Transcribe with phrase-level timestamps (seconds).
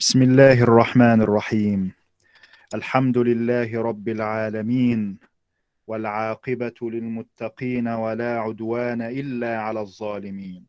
[0.00, 1.92] بسم الله الرحمن الرحيم.
[2.74, 5.18] الحمد لله رب العالمين
[5.86, 10.64] والعاقبة للمتقين ولا عدوان إلا على الظالمين.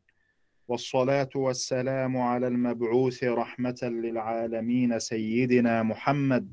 [0.68, 6.52] والصلاة والسلام على المبعوث رحمة للعالمين سيدنا محمد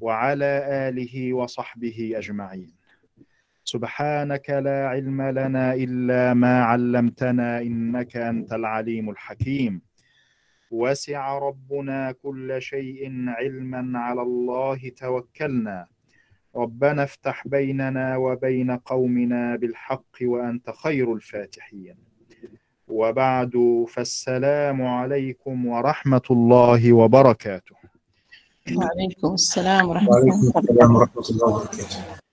[0.00, 0.52] وعلى
[0.88, 2.74] آله وصحبه أجمعين.
[3.64, 9.93] سبحانك لا علم لنا إلا ما علمتنا إنك أنت العليم الحكيم.
[10.70, 15.86] وسع ربنا كل شيء علما على الله توكلنا.
[16.56, 21.96] ربنا افتح بيننا وبين قومنا بالحق وأنت خير الفاتحين.
[22.88, 27.76] وبعد فالسلام عليكم ورحمة الله وبركاته.
[28.76, 31.06] وعليكم السلام ورحمة الله
[31.42, 32.23] وبركاته.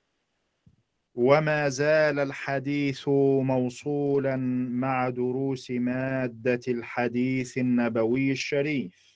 [1.16, 3.08] وما زال الحديث
[3.44, 4.36] موصولا
[4.72, 9.12] مع دروس مادة الحديث النبوي الشريف.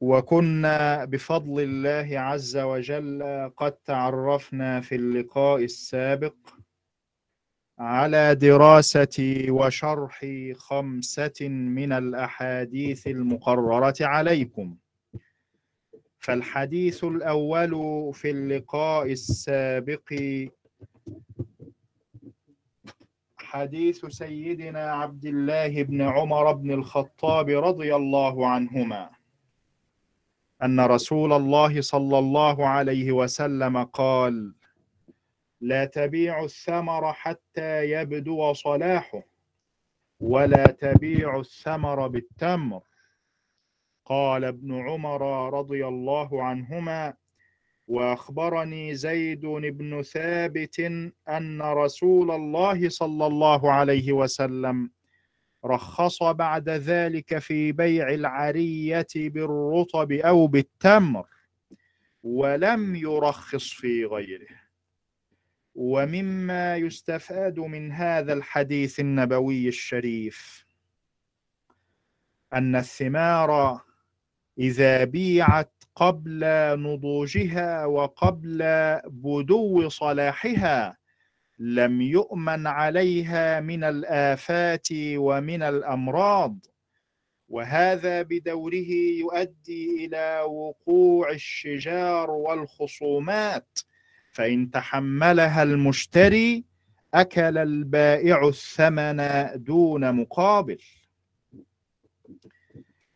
[0.00, 3.22] وكنا بفضل الله عز وجل
[3.56, 6.34] قد تعرفنا في اللقاء السابق
[7.78, 14.76] على دراسه وشرح خمسة من الأحاديث المقررة عليكم.
[16.20, 17.72] فالحديث الأول
[18.14, 20.14] في اللقاء السابق.
[23.36, 29.10] حديث سيدنا عبد الله بن عمر بن الخطاب رضي الله عنهما.
[30.62, 34.54] أن رسول الله صلى الله عليه وسلم قال
[35.60, 39.22] لا تبيع الثمر حتى يبدو صلاحه
[40.20, 42.89] ولا تبيع الثمر بالتمر.
[44.04, 47.14] قال ابن عمر رضي الله عنهما
[47.86, 50.80] وأخبرني زيد بن ثابت
[51.28, 54.90] أن رسول الله صلى الله عليه وسلم
[55.64, 61.26] رخص بعد ذلك في بيع العرية بالرطب أو بالتمر
[62.22, 64.60] ولم يرخص في غيره.
[65.74, 70.66] ومما يستفاد من هذا الحديث النبوي الشريف
[72.52, 73.80] أن الثمار
[74.58, 76.40] إذا بيعت قبل
[76.80, 78.58] نضوجها وقبل
[79.04, 80.96] بدو صلاحها
[81.58, 86.56] لم يؤمن عليها من الآفات ومن الأمراض.
[87.48, 88.90] وهذا بدوره
[89.20, 93.78] يؤدي إلى وقوع الشجار والخصومات.
[94.32, 96.64] فإن تحملها المشتري
[97.14, 99.20] أكل البائع الثمن
[99.54, 100.78] دون مقابل.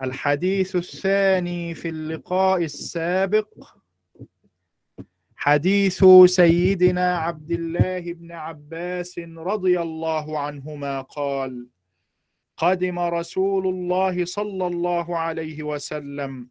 [0.04, 3.48] الحديث الثاني في اللقاء السابق
[5.37, 11.69] حديث سيدنا عبد الله بن عباس رضي الله عنهما قال
[12.56, 16.48] قدم رسول الله صلى الله عليه وسلم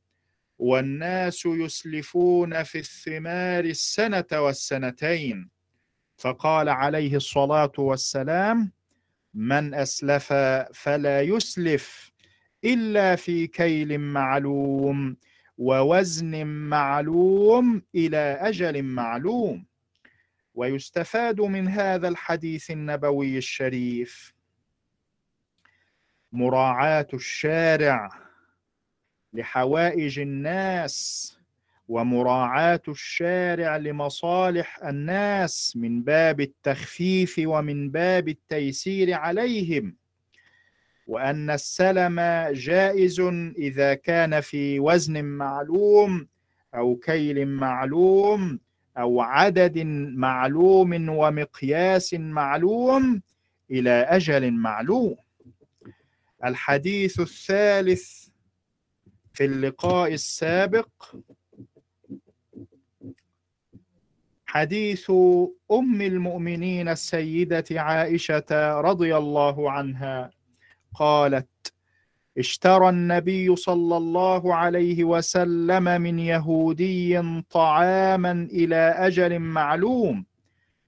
[0.59, 5.49] والناس يسلفون في الثمار السنة والسنتين.
[6.17, 8.71] فقال عليه الصلاة والسلام
[9.33, 10.33] من أسلف
[10.73, 12.12] فلا يسلف.
[12.65, 15.17] إلا في كيل معلوم
[15.57, 19.65] ووزن معلوم إلى أجل معلوم.
[20.55, 24.33] ويستفاد من هذا الحديث النبوي الشريف.
[26.31, 28.09] مراعاة الشارع
[29.33, 31.29] لحوائج الناس
[31.87, 39.95] ومراعاة الشارع لمصالح الناس من باب التخفيف ومن باب التيسير عليهم.
[41.07, 42.19] وأن السلم
[42.51, 43.19] جائز
[43.57, 46.27] إذا كان في وزن معلوم
[46.75, 48.59] أو كيل معلوم
[48.97, 49.77] أو عدد
[50.15, 53.21] معلوم ومقياس معلوم
[53.71, 55.15] إلى أجل معلوم.
[56.45, 58.27] الحديث الثالث
[59.33, 60.87] في اللقاء السابق.
[64.45, 65.11] حديث
[65.71, 70.31] أم المؤمنين السيدة عائشة رضي الله عنها.
[70.95, 71.73] قالت
[72.37, 80.25] اشترى النبي صلى الله عليه وسلم من يهودي طعاما إلى أجل معلوم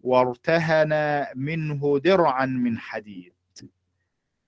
[0.02, 3.34] وارتهن منه درعا من حديد.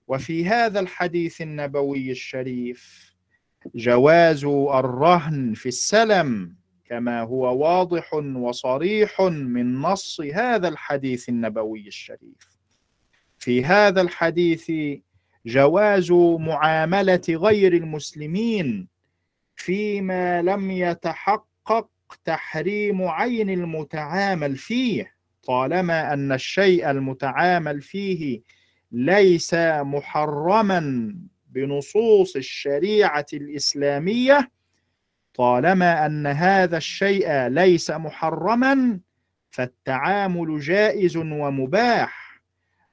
[0.08, 3.14] وفي هذا الحديث النبوي الشريف
[3.74, 6.54] جواز الرهن في السلم
[6.84, 12.58] كما هو واضح وصريح من نص هذا الحديث النبوي الشريف.
[13.38, 14.72] في هذا الحديث
[15.48, 18.88] جواز معاملة غير المسلمين
[19.56, 21.88] فيما لم يتحقق
[22.24, 28.40] تحريم عين المتعامل فيه طالما أن الشيء المتعامل فيه
[28.92, 31.14] ليس محرما
[31.50, 34.50] بنصوص الشريعة الإسلامية
[35.34, 39.00] طالما أن هذا الشيء ليس محرما
[39.50, 42.17] فالتعامل جائز ومباح.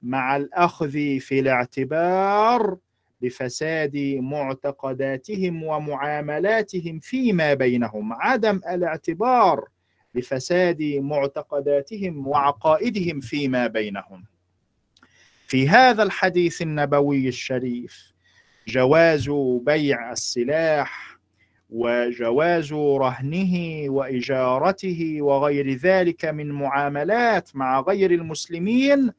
[0.05, 2.77] مع الأخذ في الاعتبار
[3.21, 9.67] بفساد معتقداتهم ومعاملاتهم فيما بينهم عدم الاعتبار
[10.13, 14.25] بفساد معتقداتهم وعقائدهم فيما بينهم.
[15.47, 18.13] في هذا الحديث النبوي الشريف
[18.67, 19.29] جواز
[19.61, 21.17] بيع السلاح
[21.69, 29.11] وجواز رهنه وإجارته وغير ذلك من معاملات مع غير المسلمين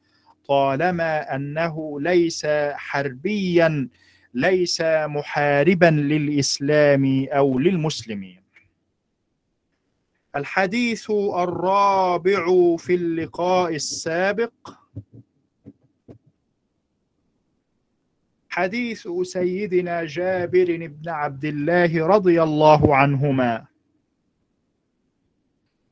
[0.47, 3.89] طالما أنه ليس حربيا
[4.33, 8.41] ليس محاربا للإسلام أو للمسلمين.
[10.35, 14.53] الحديث الرابع في اللقاء السابق.
[18.49, 23.65] حديث سيدنا جابر بن عبد الله رضي الله عنهما.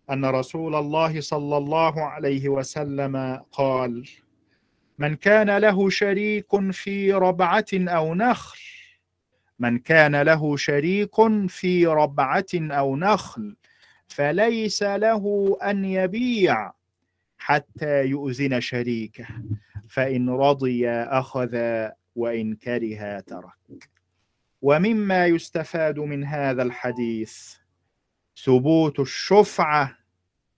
[0.10, 4.06] أن رسول الله صلى الله عليه وسلم قال
[4.97, 8.59] من كان له شريك في ربعة أو نخل.
[9.59, 11.15] من كان له شريك
[11.47, 13.56] في ربعة أو نخل
[14.07, 16.71] فليس له أن يبيع
[17.38, 19.27] حتى يؤذن شريكه
[19.89, 21.57] فإن رضي أخذ
[22.15, 23.89] وإن كره ترك.
[24.62, 27.56] ومما يستفاد من هذا الحديث
[28.44, 29.98] ثبوت الشفعة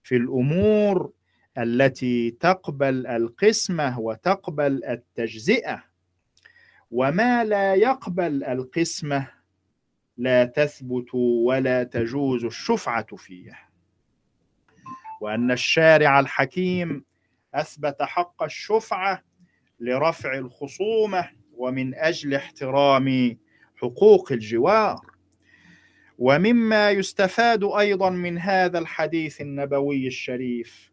[0.04, 1.12] في الأمور
[1.57, 5.83] التي تقبل القسمة وتقبل التجزئة.
[6.92, 9.27] وما لا يقبل القسمة
[10.18, 11.15] لا تثبت
[11.45, 13.59] ولا تجوز الشفعة فيه
[15.21, 17.04] وأن الشارع الحكيم
[17.54, 19.24] أثبت حق الشفعة
[19.80, 23.38] لرفع الخصومة ومن أجل احترام
[23.75, 25.01] حقوق الجوار.
[26.18, 30.92] ومما يستفاد أيضا من هذا الحديث النبوي الشريف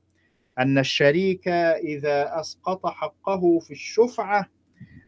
[0.58, 4.46] أن الشريك إذا أسقط حقه في الشفعة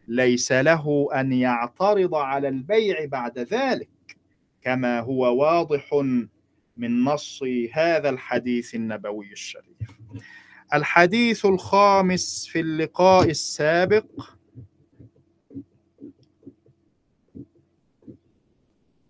[0.07, 3.89] ليس له أن يعترض على البيع بعد ذلك
[4.61, 5.89] كما هو واضح
[6.77, 9.77] من نص هذا الحديث النبوي الشريف.
[10.73, 14.05] الحديث الخامس في اللقاء السابق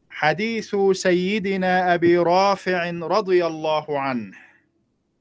[0.09, 4.46] حديث سيدنا أبي رافع رضي الله عنه.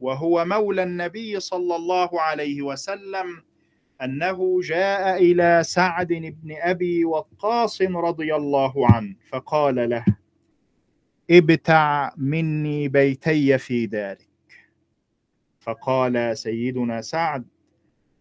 [0.01, 3.43] وهو مولى النبي صلى الله عليه وسلم
[4.03, 10.05] أنه جاء إلى سعد بن أبي وقاص رضي الله عنه فقال له
[11.31, 14.29] ابتع مني بيتي في دارك
[15.61, 17.45] فقال سيدنا سعد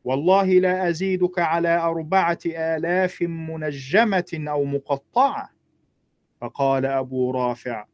[0.04, 5.50] والله لا أزيدك على أربعة آلاف منجمة أو مقطعة.
[6.42, 7.86] فقال أبو رافع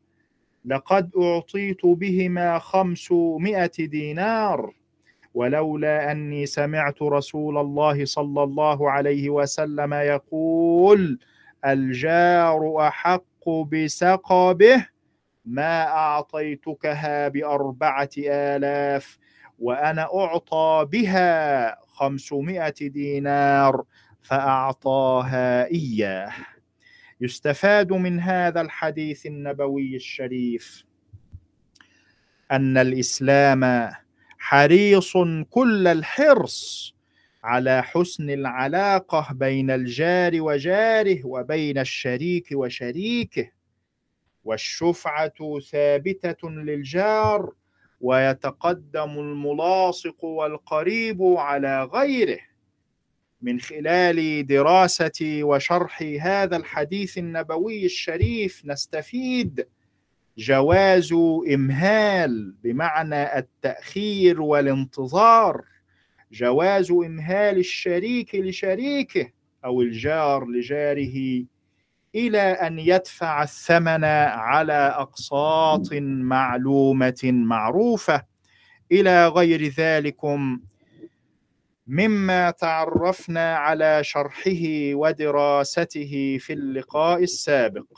[0.66, 4.74] لقد أعطيت بهما خمسمائة دينار
[5.34, 11.20] ولولا أني سمعت رسول الله صلى الله عليه وسلم يقول
[11.66, 14.86] الجار أحق بسقبه
[15.46, 19.18] ما أعطيتكها بأربعة آلاف
[19.60, 23.84] وأنا أعطى بها خمسمائة دينار
[24.22, 26.32] فأعطاها إياه.
[27.22, 30.86] يستفاد من هذا الحديث النبوي الشريف
[32.52, 33.92] أن الإسلام
[34.38, 35.14] حريص
[35.50, 36.96] كل الحرص
[37.44, 43.52] على حسن العلاقة بين الجار وجاره وبين الشريك وشريكه
[44.44, 47.54] والشفعة ثابتة للجار
[48.02, 52.40] ويتقدم الملاصق والقريب على غيره.
[53.42, 59.68] من خلال دراسة وشرح هذا الحديث النبوي الشريف نستفيد
[60.38, 61.14] جواز
[61.54, 65.66] إمهال بمعنى التأخير والانتظار
[66.32, 69.32] جواز إمهال الشريك لشريكه
[69.66, 71.46] أو الجار لجاره
[72.16, 78.32] إلى أن يدفع الثمن على أقساط معلومة معروفة.
[78.92, 80.60] إلى غير ذلكم
[81.94, 87.98] مما تعرفنا على شرحه ودراسته في اللقاء السابق.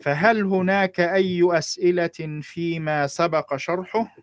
[0.00, 4.16] فهل هناك أي أسئلة فيما سبق شرحه؟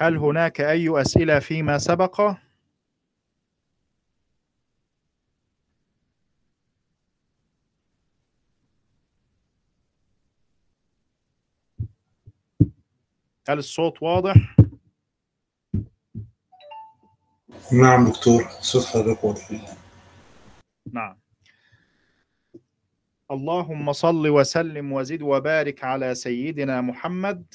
[0.00, 2.20] هل هناك أي أسئلة فيما سبق؟
[13.48, 14.56] هل الصوت واضح؟
[17.72, 19.50] نعم دكتور صوت حضرتك واضح
[20.92, 21.20] نعم
[23.30, 27.54] اللهم صل وسلم وزد وبارك على سيدنا محمد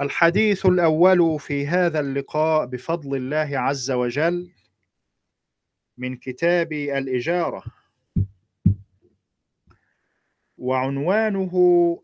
[0.00, 4.50] الحديث الأول في هذا اللقاء بفضل الله عز وجل
[5.98, 7.62] من كتاب الإجارة
[10.58, 11.52] وعنوانه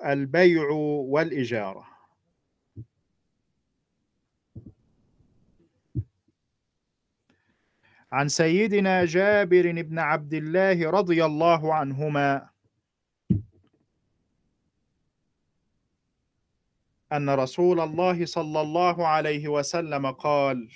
[0.06, 1.88] البيع والإجارة.
[8.12, 12.48] عن سيدنا جابر بن عبد الله رضي الله عنهما
[17.12, 20.68] أن رسول الله صلى الله عليه وسلم قال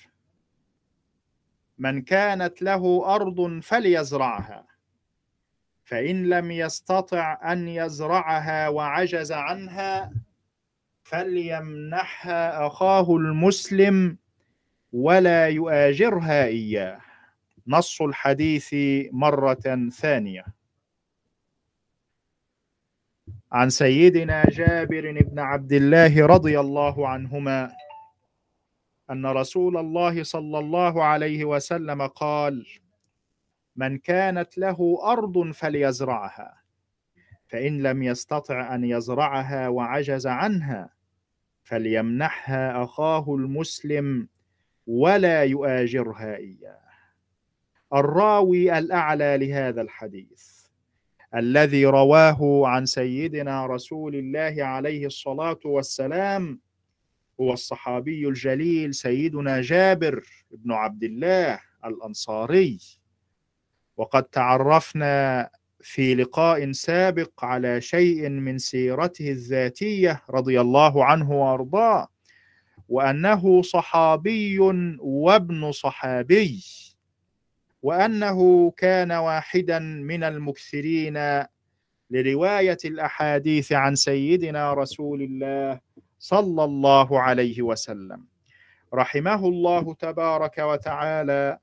[1.78, 4.66] من كانت له أرض فليزرعها
[5.84, 10.12] فإن لم يستطع أن يزرعها وعجز عنها
[11.02, 14.18] فليمنحها أخاه المسلم
[14.92, 17.00] ولا يؤاجرها إياه.
[17.66, 18.74] نص الحديث
[19.12, 20.44] مرة ثانية.
[23.52, 27.72] عن سيدنا جابر بن عبد الله رضي الله عنهما
[29.10, 32.66] أن رسول الله صلى الله عليه وسلم قال
[33.76, 36.62] من كانت له أرض فليزرعها
[37.46, 40.90] فإن لم يستطع أن يزرعها وعجز عنها
[41.62, 44.28] فليمنحها أخاه المسلم
[44.86, 46.80] ولا يؤاجرها إياه.
[47.94, 50.51] الراوي الأعلى لهذا الحديث.
[51.36, 56.60] الذي رواه عن سيدنا رسول الله عليه الصلاة والسلام
[57.40, 62.78] هو الصحابي الجليل سيدنا جابر بن عبد الله الأنصاري.
[63.96, 65.48] وقد تعرفنا
[65.80, 72.08] في لقاء سابق على شيء من سيرته الذاتية رضي الله عنه وأرضاه
[72.88, 74.58] وأنه صحابي
[75.00, 76.64] وابن صحابي.
[77.82, 81.44] وأنه كان واحدا من المكثرين
[82.10, 85.80] لرواية الأحاديث عن سيدنا رسول الله
[86.18, 88.26] صلى الله عليه وسلم.
[88.94, 91.58] رحمه الله تبارك وتعالى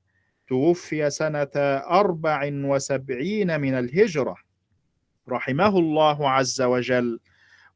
[0.48, 1.50] توفي سنة
[1.90, 4.36] أربع وسبعين من الهجرة.
[5.28, 7.20] رحمه الله عز وجل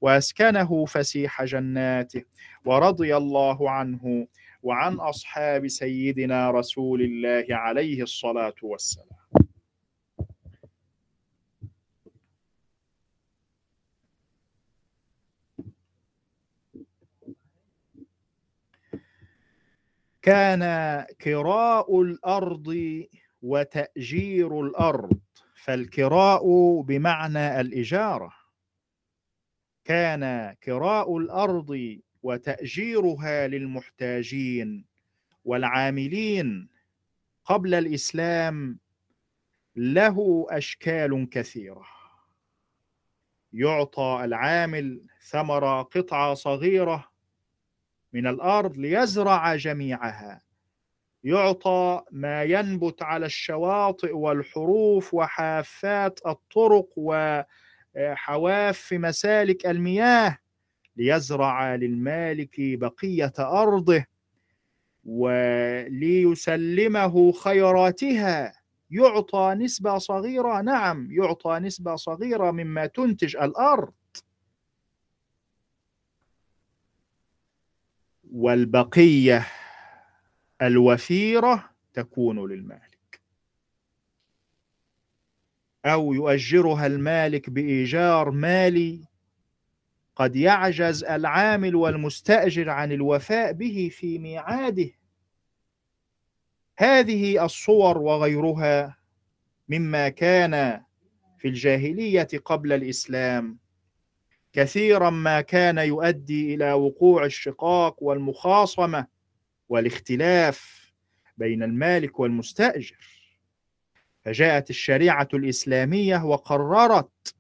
[0.01, 2.23] وأسكنه فسيح جناته
[2.65, 4.27] ورضي الله عنه
[4.65, 9.09] وعن أصحاب سيدنا رسول الله عليه الصلاة والسلام.
[20.23, 22.77] كان كراء الأرض
[23.43, 25.21] وتأجير الأرض
[25.55, 26.45] فالكراء
[26.81, 28.33] بمعنى الإجارة.
[29.85, 34.85] كان كراء الأرض وتأجيرها للمحتاجين
[35.45, 36.69] والعاملين
[37.45, 38.79] قبل الإسلام
[39.77, 41.87] له أشكال كثيرة.
[43.53, 47.09] يعطى العامل ثمرة قطعة صغيرة
[48.13, 50.43] من الأرض ليزرع جميعها.
[51.25, 56.89] يعطى ما ينبت على الشواطئ والحروف وحافات الطرق
[57.97, 60.39] وحواف مسالك المياه
[60.97, 64.05] ليزرع للمالك بقية أرضه
[65.05, 66.53] وليسلمه
[67.33, 68.53] خيراتها.
[68.91, 73.93] يعطى نسبة صغيرة نعم يعطى نسبة صغيرة مما تنتج الأرض.
[78.33, 79.47] والبقية
[80.63, 83.21] الوفيرة تكون للمالك.
[85.85, 89.05] أو يؤجرها المالك بإيجار مالي
[90.17, 94.91] قد يعجز العامل والمستأجر عن الوفاء به في ميعاده.
[96.79, 98.97] هذه الصور وغيرها
[99.69, 100.83] مما كان
[101.39, 103.59] في الجاهلية قبل الإسلام.
[104.53, 109.07] كثيرا ما كان يؤدي إلى وقوع الشقاق والمخاصمة
[109.69, 110.85] والاختلاف
[111.37, 113.15] بين المالك والمستأجر.
[114.25, 117.35] فجاءت الشريعة الإسلامية وقررت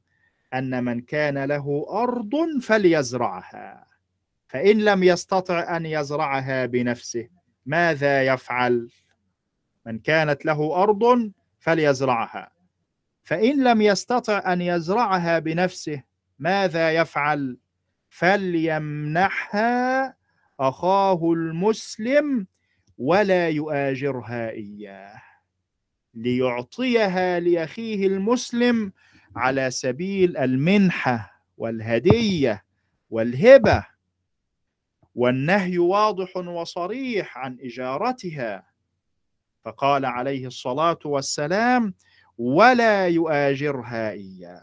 [0.54, 3.87] أن من كان له أرض فليزرعها
[4.49, 7.28] فإن لم يستطع أن يزرعها بنفسه
[7.66, 8.90] ماذا يفعل؟
[9.87, 12.50] من كانت له أرض فليزرعها
[13.25, 16.02] فإن لم يستطع أن يزرعها بنفسه
[16.38, 17.58] ماذا يفعل؟
[18.08, 19.64] فليمنحها
[20.61, 22.46] أخاه المسلم
[22.99, 25.23] ولا يؤاجرها إياه
[26.14, 28.92] ليعطيها لأخيه المسلم
[29.36, 32.64] على سبيل المنحة والهدية
[33.10, 33.86] والهبة
[35.14, 38.66] والنهي واضح وصريح عن إجارتها.
[39.64, 41.94] فقال عليه الصلاة والسلام
[42.38, 44.62] ولا يؤاجرها إياه.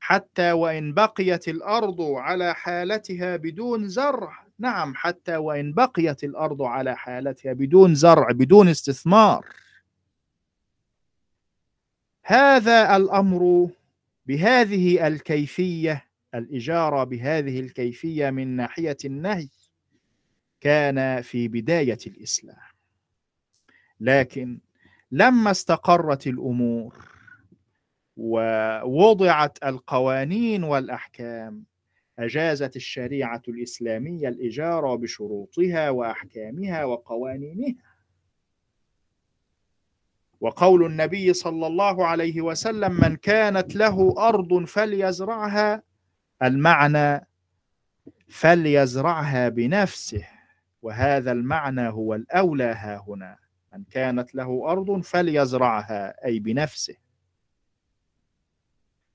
[0.00, 7.52] حتى وإن بقيت الأرض على حالتها بدون زرع نعم حتى وإن بقيت الأرض على حالتها
[7.52, 9.46] بدون زرع بدون استثمار.
[12.30, 13.70] هذا الأمر
[14.26, 19.48] بهذه الكيفية الإجارة بهذه الكيفية من ناحية النهي
[20.60, 22.56] كان في بداية الإسلام.
[24.00, 24.60] لكن
[25.12, 27.08] لما استقرت الأمور
[28.16, 31.64] ووضعت القوانين والأحكام
[32.18, 37.89] أجازت الشريعة الإسلامية الإجارة بشروطها وأحكامها وقوانينها.
[40.40, 45.82] وقول النبي صلى الله عليه وسلم من كانت له أرض فليزرعها
[46.42, 47.26] المعنى
[48.28, 50.26] فليزرعها بنفسه.
[50.82, 53.36] وهذا المعنى هو الأولى ها هنا.
[53.72, 56.96] من كانت له أرض فليزرعها أي بنفسه.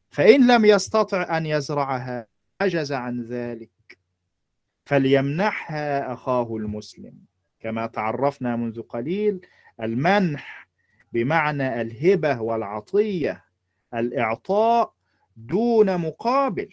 [0.09, 2.27] فإن لم يستطع أن يزرعها
[2.61, 3.71] عجز عن ذلك.
[4.85, 7.13] فليمنحها أخاه المسلم.
[7.59, 9.41] كما تعرفنا منذ قليل
[9.81, 10.64] المنح
[11.15, 13.45] بمعنى الهبة والعطية
[13.93, 14.93] الإعطاء
[15.37, 16.69] دون مقابل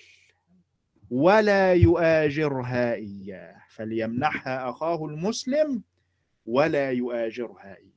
[1.10, 3.62] ولا يؤاجرها إياه.
[3.68, 5.82] فليمنحها أخاه المسلم
[6.46, 7.92] ولا يؤاجرها إياه.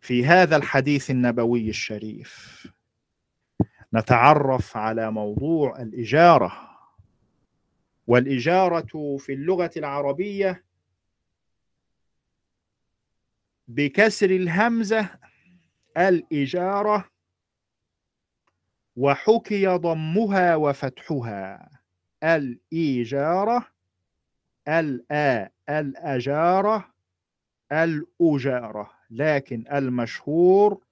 [0.00, 2.66] في هذا الحديث النبوي الشريف
[3.94, 6.70] نتعرف على موضوع الإجارة.
[8.06, 10.64] والإجارة في اللغة العربية
[13.74, 15.08] بكسر الهمزة
[15.96, 17.10] الإجارة
[18.96, 21.70] وحكي ضمها وفتحها.
[22.22, 23.66] الإيجارة
[24.68, 26.94] الآ الأجارة
[27.72, 28.90] الأجارة.
[29.10, 30.82] لكن المشهور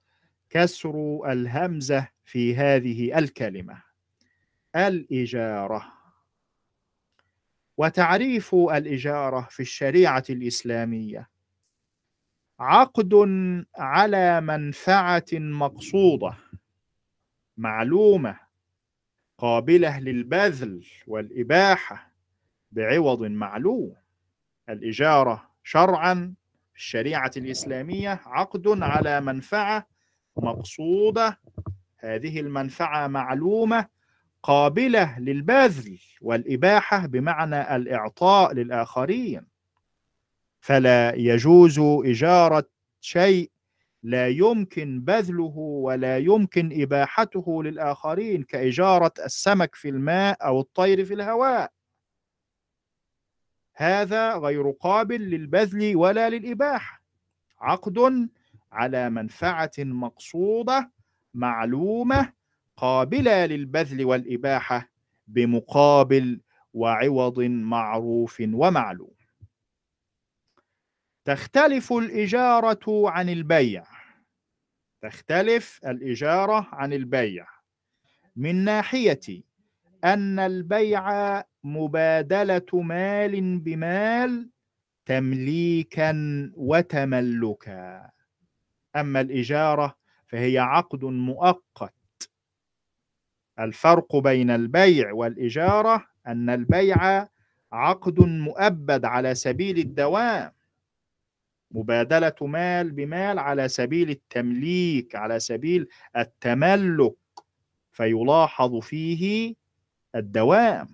[0.49, 3.83] كسر الهمزة في هذه الكلمة.
[4.75, 5.93] الإجارة.
[7.77, 11.29] وتعريف الإجارة في الشريعة الإسلامية.
[12.59, 13.13] عقد
[13.77, 16.33] على منفعة مقصودة
[17.57, 18.39] معلومة
[19.37, 22.11] قابلة للبذل والإباحة
[22.71, 23.95] بعوض معلوم.
[24.69, 26.33] الإجارة شرعا
[26.73, 29.87] في الشريعة الإسلامية عقد على منفعة
[30.37, 31.39] مقصودة.
[31.97, 33.85] هذه المنفعة معلومة
[34.43, 39.58] قابلة للبذل والإباحة بمعنى الإعطاء للآخرين.
[40.59, 42.69] فلا يجوز إجارة
[43.01, 43.51] شيء
[44.03, 51.71] لا يمكن بذله ولا يمكن إباحته للآخرين كإجارة السمك في الماء أو الطير في الهواء.
[53.75, 57.01] هذا غير قابل للبذل ولا للإباحة.
[57.59, 58.29] عقد
[58.71, 60.91] على منفعة مقصودة
[61.33, 62.33] معلومة
[62.77, 64.89] قابلة للبذل والإباحة
[65.27, 66.41] بمقابل
[66.73, 69.18] وعوض معروف ومعلوم.
[71.25, 73.83] تختلف الإجارة عن البيع.
[75.01, 77.47] تختلف الإجارة عن البيع.
[78.35, 79.43] من ناحية
[80.03, 81.03] أن البيع
[81.63, 84.49] مبادلة مال بمال
[85.05, 86.13] تمليكا
[86.55, 88.09] وتملكا.
[88.95, 89.95] أما الإجارة
[90.27, 91.93] فهي عقد مؤقت.
[93.59, 97.27] الفرق بين البيع والإجارة أن البيع
[97.71, 100.51] عقد مؤبد على سبيل الدوام.
[101.71, 107.13] مبادلة مال بمال على سبيل التمليك على سبيل التملك.
[107.91, 109.55] فيلاحظ فيه
[110.15, 110.87] الدوام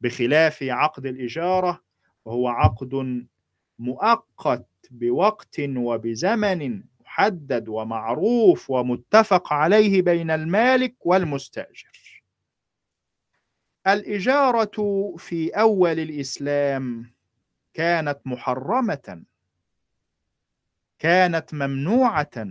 [0.00, 1.82] بخلاف عقد الإجارة
[2.24, 3.24] وهو عقد
[3.78, 12.22] مؤقت بوقت وبزمن محدد ومعروف ومتفق عليه بين المالك والمستأجر.
[13.86, 17.12] الإجارة في أول الإسلام
[17.74, 19.22] كانت محرمة
[21.00, 22.46] كانت ممنوعة.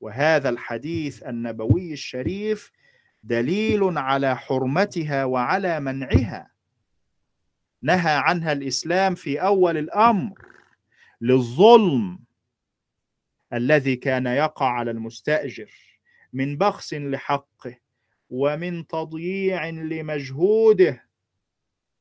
[0.00, 2.72] وهذا الحديث النبوي الشريف
[3.22, 6.50] دليل على حرمتها وعلى منعها.
[7.82, 10.38] نهى عنها الإسلام في أول الأمر
[11.20, 12.18] للظلم
[13.52, 15.70] الذي كان يقع على المستأجر
[16.32, 17.78] من بخس لحقه
[18.30, 21.08] ومن تضييع لمجهوده.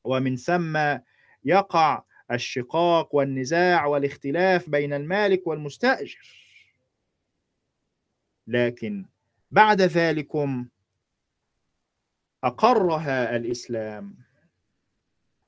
[0.04, 0.98] ومن ثم
[1.44, 6.48] يقع الشقاق والنزاع والاختلاف بين المالك والمستأجر.
[8.48, 9.06] لكن
[9.52, 10.68] بعد ذلكم
[12.44, 14.16] أقرها الإسلام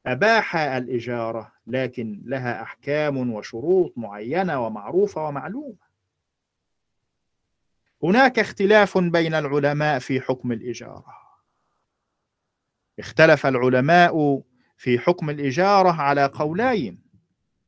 [0.05, 5.89] أباح الإجارة لكن لها أحكام وشروط معينة ومعروفة ومعلومة.
[8.03, 11.19] هناك اختلاف بين العلماء في حكم الإجارة.
[12.99, 14.43] اختلف العلماء
[14.79, 17.01] في حكم الإجارة على قولين.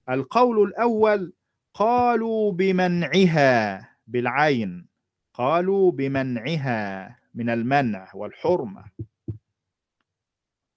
[0.09, 1.33] القول الأول
[1.73, 4.87] قالوا بمنعها بالعين.
[5.33, 8.83] قالوا بمنعها من المنع والحرمة.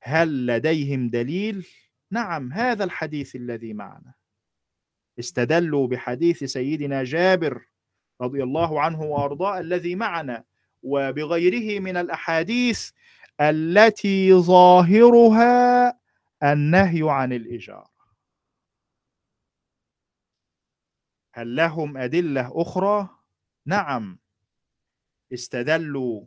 [0.03, 1.67] هل لديهم دليل؟
[2.11, 4.15] نعم هذا الحديث الذي معنا.
[5.19, 7.67] استدلوا بحديث سيدنا جابر
[8.21, 10.45] رضي الله عنه وأرضاه الذي معنا
[10.83, 12.91] وبغيره من الأحاديث
[13.41, 16.04] التي ظاهرها
[16.45, 17.91] النهي عن الإيجار.
[21.33, 23.09] هل لهم أدلة أخرى؟
[23.67, 24.19] نعم.
[25.33, 26.25] استدلوا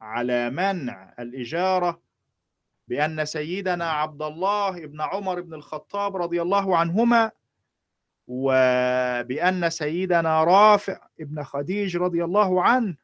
[0.00, 2.02] على منع الاجاره
[2.88, 7.30] بأن سيدنا عبد الله بن عمر بن الخطاب رضي الله عنهما
[8.26, 12.96] وبأن سيدنا رافع ابن خديج رضي الله عنه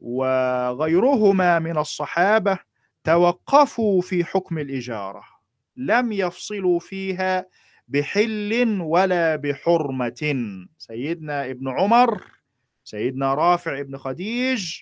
[0.00, 2.58] وغيرهما من الصحابة
[3.04, 5.24] توقفوا في حكم الإجارة
[5.76, 7.46] لم يفصلوا فيها
[7.88, 10.34] بحل ولا بحرمة.
[10.78, 12.24] سيدنا ابن عمر
[12.84, 14.80] سيدنا رافع ابن خديج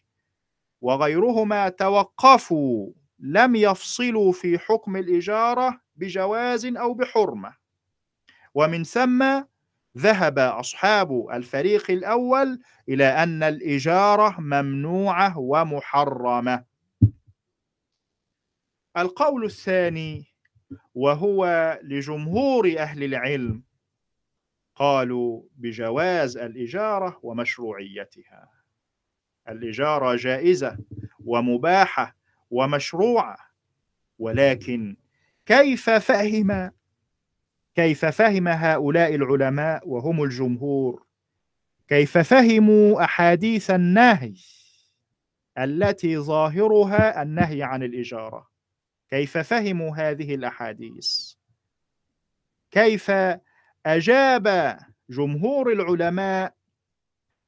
[0.80, 7.54] وغيرهما توقفوا لم يفصلوا في حكم الإجارة بجواز أو بحرمة.
[8.54, 9.42] ومن ثم
[9.98, 16.71] ذهب أصحاب الفريق الأول إلى أن الإجارة ممنوعة ومحرمة.
[18.96, 20.26] القول الثاني
[20.94, 23.62] وهو لجمهور أهل العلم
[24.74, 28.48] قالوا بجواز الإجارة ومشروعيتها.
[29.48, 30.78] الإجارة جائزة
[31.24, 32.16] ومباحة
[32.50, 33.36] ومشروعة
[34.18, 34.96] ولكن
[35.46, 36.70] كيف فهم؟
[37.74, 41.06] كيف فهم هؤلاء العلماء وهم الجمهور؟
[41.88, 44.34] كيف فهموا أحاديث النهي
[45.58, 48.51] التي ظاهرها النهي عن الإجارة؟
[49.12, 51.34] كيف فهموا هذه الأحاديث؟
[52.70, 53.12] كيف
[53.86, 54.76] أجاب
[55.10, 56.54] جمهور العلماء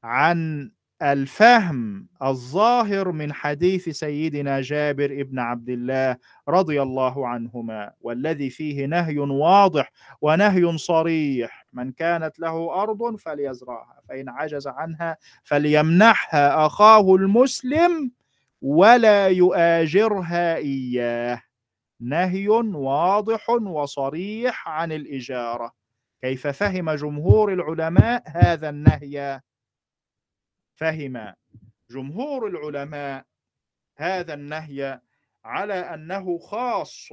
[0.03, 8.85] عن الفهم الظاهر من حديث سيدنا جابر ابن عبد الله رضي الله عنهما والذي فيه
[8.85, 18.11] نهي واضح ونهي صريح من كانت له أرض فليزرعها فإن عجز عنها فليمنحها أخاه المسلم
[18.61, 21.41] ولا يؤاجرها إياه.
[21.99, 25.71] نهي واضح وصريح عن الإجارة.
[26.21, 29.41] كيف فهم جمهور العلماء هذا النهي؟
[30.75, 31.33] فهم
[31.89, 33.25] جمهور العلماء
[33.97, 35.01] هذا النهي
[35.45, 37.09] على أنه خاص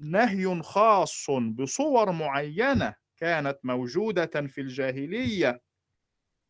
[0.00, 5.62] نهي خاص بصور معينة كانت موجودة في الجاهلية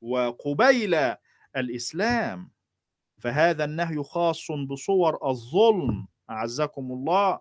[0.01, 1.15] وقبيل
[1.57, 2.51] الإسلام.
[3.21, 7.41] فهذا النهي خاص بصور الظلم اعزكم الله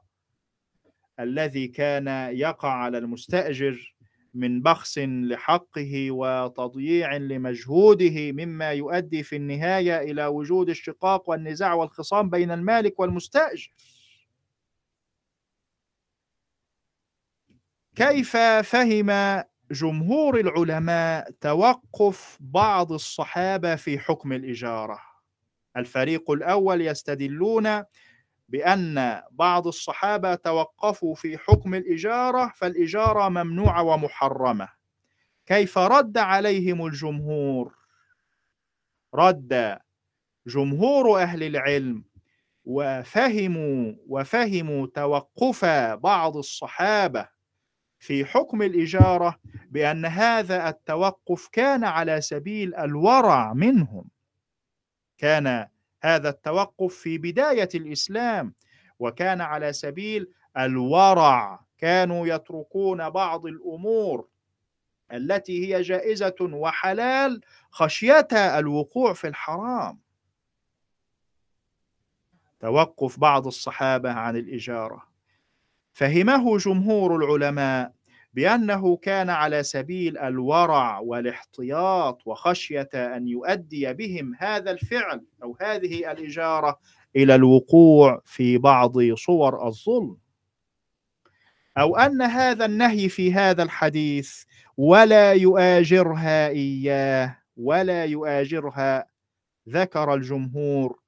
[1.19, 3.95] الذي كان يقع على المستأجر
[4.33, 12.51] من بخس لحقه وتضييع لمجهوده مما يؤدي في النهاية إلى وجود الشقاق والنزاع والخصام بين
[12.51, 13.71] المالك والمستأجر.
[17.95, 24.99] كيف فهم جمهور العلماء توقف بعض الصحابة في حكم الإجارة؟
[25.77, 27.83] الفريق الأول يستدلون
[28.51, 34.69] بأن بعض الصحابة توقفوا في حكم الإجارة فالإجارة ممنوعة ومحرمة.
[35.45, 37.75] كيف رد عليهم الجمهور؟
[39.15, 39.79] رد
[40.47, 42.03] جمهور أهل العلم
[42.65, 47.27] وفهموا وفهموا توقف بعض الصحابة
[47.99, 54.05] في حكم الإجارة بأن هذا التوقف كان على سبيل الورع منهم.
[55.17, 55.67] كان
[56.01, 58.53] هذا التوقف في بداية الإسلام
[58.99, 61.59] وكان على سبيل الورع.
[61.77, 64.27] كانوا يتركون بعض الأمور
[65.13, 69.99] التي هي جائزة وحلال خشية الوقوع في الحرام.
[72.59, 75.07] توقف بعض الصحابة عن الإجارة.
[75.93, 77.93] فهمه جمهور العلماء
[78.33, 86.79] بأنه كان على سبيل الورع والاحتياط وخشية أن يؤدي بهم هذا الفعل أو هذه الإجارة
[87.15, 90.17] إلى الوقوع في بعض صور الظلم.
[91.77, 94.43] أو أن هذا النهي في هذا الحديث
[94.77, 99.05] ولا يؤاجرها إياه ولا يؤاجرها
[99.69, 100.99] ذكر الجمهور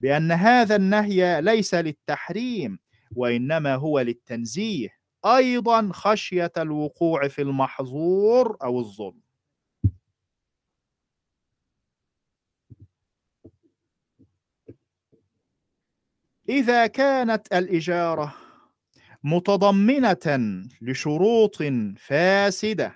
[0.00, 2.78] بأن هذا النهي ليس للتحريم
[3.16, 4.99] وإنما هو للتنزيه.
[5.24, 9.20] أيضا خشية الوقوع في المحظور أو الظلم.
[16.48, 18.34] إذا كانت الإجارة
[19.24, 21.56] متضمنة لشروط
[21.98, 22.94] فاسدة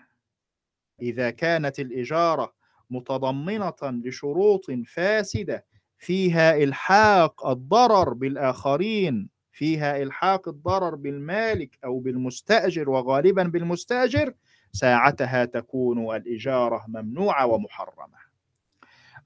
[1.02, 2.54] إذا كانت الإجارة
[2.90, 5.66] متضمنة لشروط فاسدة
[5.98, 14.34] فيها إلحاق الضرر بالآخرين فيها إلحاق الضرر بالمالك أو بالمستأجر وغالبا بالمستأجر
[14.72, 18.18] ساعتها تكون الإجارة ممنوعة ومحرمة.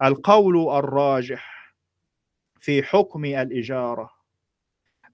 [0.03, 1.75] القول الراجح
[2.61, 4.11] في حكم الإجارة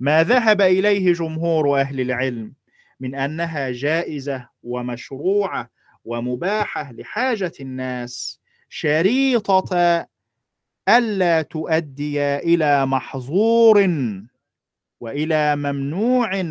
[0.00, 2.54] ما ذهب إليه جمهور أهل العلم
[3.00, 5.70] من أنها جائزة ومشروعة
[6.04, 10.06] ومباحة لحاجة الناس شريطة
[10.88, 13.84] ألا تؤدي إلى محظور
[15.00, 16.42] وإلى ممنوع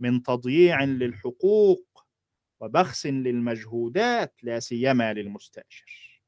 [0.00, 2.06] من تضييع للحقوق
[2.60, 6.20] وبخس للمجهودات لا سيما للمستأجر.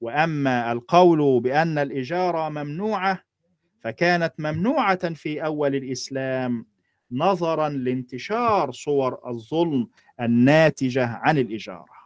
[0.00, 3.24] وأما القول بأن الإجارة ممنوعة
[3.80, 6.66] فكانت ممنوعة في أول الإسلام
[7.12, 9.88] نظرا لانتشار صور الظلم
[10.20, 11.98] الناتجة عن الإجارة.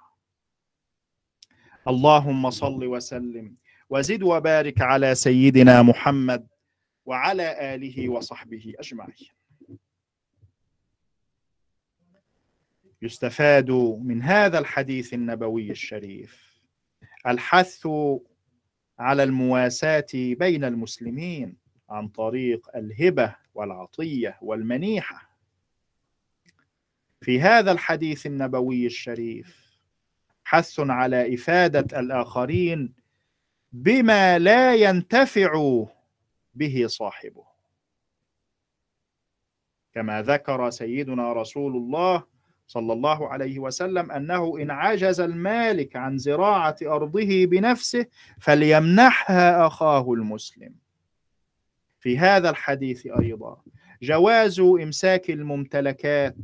[1.88, 3.56] اللهم صل وسلم
[3.90, 6.46] وزد وبارك على سيدنا محمد
[7.04, 9.28] وعلى آله وصحبه أجمعين.
[13.02, 13.70] يستفاد
[14.04, 16.60] من هذا الحديث النبوي الشريف
[17.26, 17.88] الحث
[18.98, 21.56] على المواساة بين المسلمين
[21.90, 25.32] عن طريق الهبة والعطية والمنيحة.
[27.20, 29.72] في هذا الحديث النبوي الشريف
[30.44, 32.94] حث على إفادة الآخرين
[33.72, 35.84] بما لا ينتفع
[36.54, 37.44] به صاحبه.
[39.94, 42.24] كما ذكر سيدنا رسول الله
[42.66, 48.06] صلى الله عليه وسلم أنه إن عجز المالك عن زراعة أرضه بنفسه
[48.40, 50.74] فليمنحها أخاه المسلم.
[52.00, 53.62] في هذا الحديث أيضا
[54.02, 56.36] جواز إمساك الممتلكات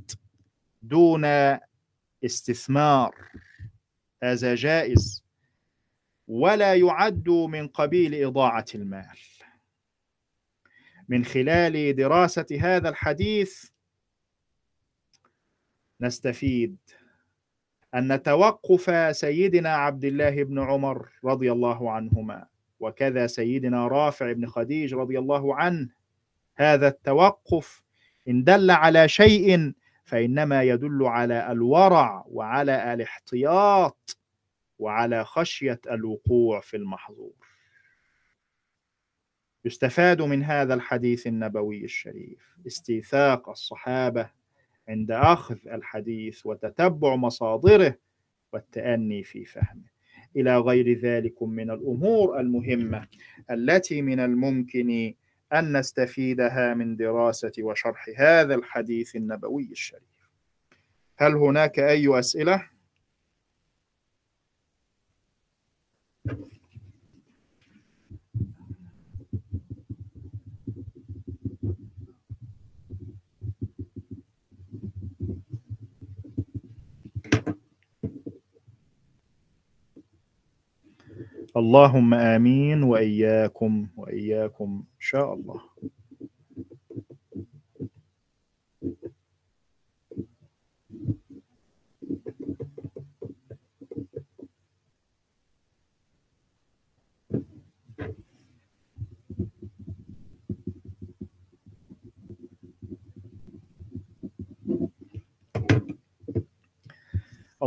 [0.83, 1.25] دون
[2.25, 3.15] استثمار.
[4.23, 5.25] هذا جائز
[6.29, 9.19] ولا يعد من قبيل إضاعة المال.
[11.09, 13.65] من خلال دراسة هذا الحديث
[16.01, 16.77] نستفيد
[17.95, 22.47] أن توقف سيدنا عبد الله بن عمر رضي الله عنهما
[22.81, 25.89] وكذا سيدنا رافع بن خديج رضي الله عنه.
[26.57, 27.83] هذا التوقف
[28.29, 29.73] إن دل على شيء
[30.05, 34.19] فإنما يدل على الورع وعلى الاحتياط
[34.79, 37.38] وعلى خشية الوقوع في المحظور.
[39.69, 42.57] يستفاد من هذا الحديث النبوي الشريف.
[42.67, 44.31] استيثاق الصحابة
[44.89, 47.99] عند أخذ الحديث وتتبع مصادره
[48.53, 49.89] والتأني في فهمه.
[50.37, 53.07] إلى غير ذلك من الأمور المهمة
[53.51, 55.15] التي من الممكن
[55.53, 60.31] أن نستفيدها من دراسة وشرح هذا الحديث النبوي الشريف.
[61.19, 62.78] هل هناك أي أسئلة؟
[81.59, 85.61] اللهم آمين وإياكم وإياكم إن شاء الله.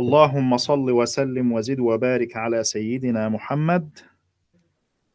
[0.02, 3.98] اللهم صل وسلم وزد وبارك على سيدنا محمد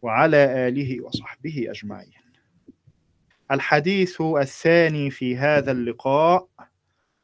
[0.02, 2.12] وعلى آله وصحبه أجمعين.
[3.52, 6.48] الحديث الثاني في هذا اللقاء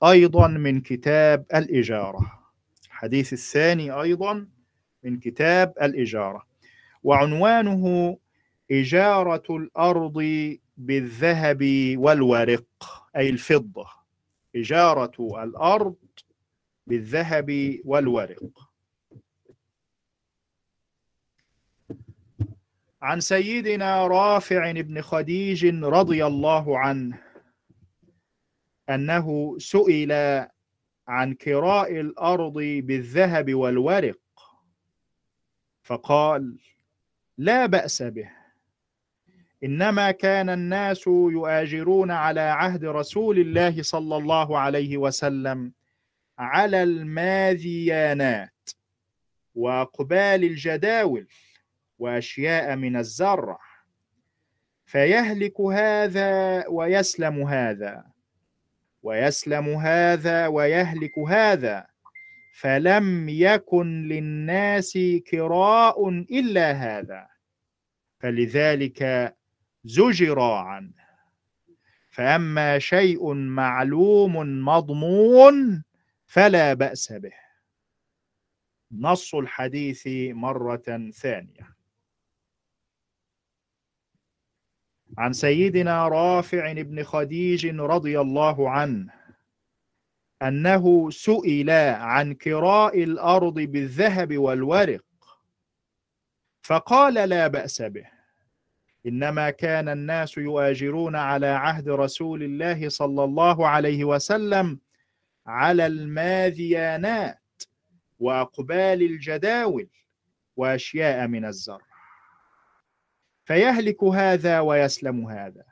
[0.04, 2.40] أيضا من كتاب الإجارة.
[2.86, 4.48] الحديث الثاني أيضا
[5.04, 6.44] من كتاب الإجارة.
[7.04, 8.18] وعنوانه
[8.72, 10.18] إجارة الأرض
[10.78, 11.62] بالذهب
[11.98, 12.66] والورق
[13.16, 13.86] أي الفضة.
[14.56, 15.96] إجارة الأرض
[16.88, 18.70] بالذهب والورق.
[23.02, 27.20] عن سيدنا رافع بن خديج رضي الله عنه
[28.90, 30.12] أنه سئل
[31.08, 34.20] عن كراء الأرض بالذهب والورق
[35.84, 36.58] فقال
[37.38, 38.30] لا بأس به
[39.64, 45.72] إنما كان الناس يؤاجرون على عهد رسول الله صلى الله عليه وسلم
[46.38, 48.70] على الماذيانات
[49.56, 51.28] وقبال الجداول
[52.00, 53.60] وأشياء من الزرع.
[54.86, 58.06] فيهلك هذا ويسلم هذا
[59.04, 61.86] ويسلم هذا ويهلك هذا.
[62.54, 64.98] فلم يكن للناس
[65.32, 67.28] كراء إلا هذا.
[68.20, 69.34] فلذلك
[69.84, 71.04] زجر عنه.
[72.10, 75.84] فأما شيء معلوم مضمون
[76.34, 77.34] فلا بأس به.
[78.92, 81.76] نص الحديث مرة ثانية.
[85.18, 89.14] عن سيدنا رافع بن خديج رضي الله عنه
[90.42, 95.06] أنه سئل عن كراء الأرض بالذهب والورق
[96.62, 98.08] فقال لا بأس به.
[99.06, 104.80] إنما كان الناس يؤاجرون على عهد رسول الله صلى الله عليه وسلم
[105.48, 107.64] على الماذيانات
[108.20, 109.88] وأقبال الجداول
[110.56, 111.86] وأشياء من الزرع.
[113.46, 115.64] فيهلك هذا ويسلم هذا.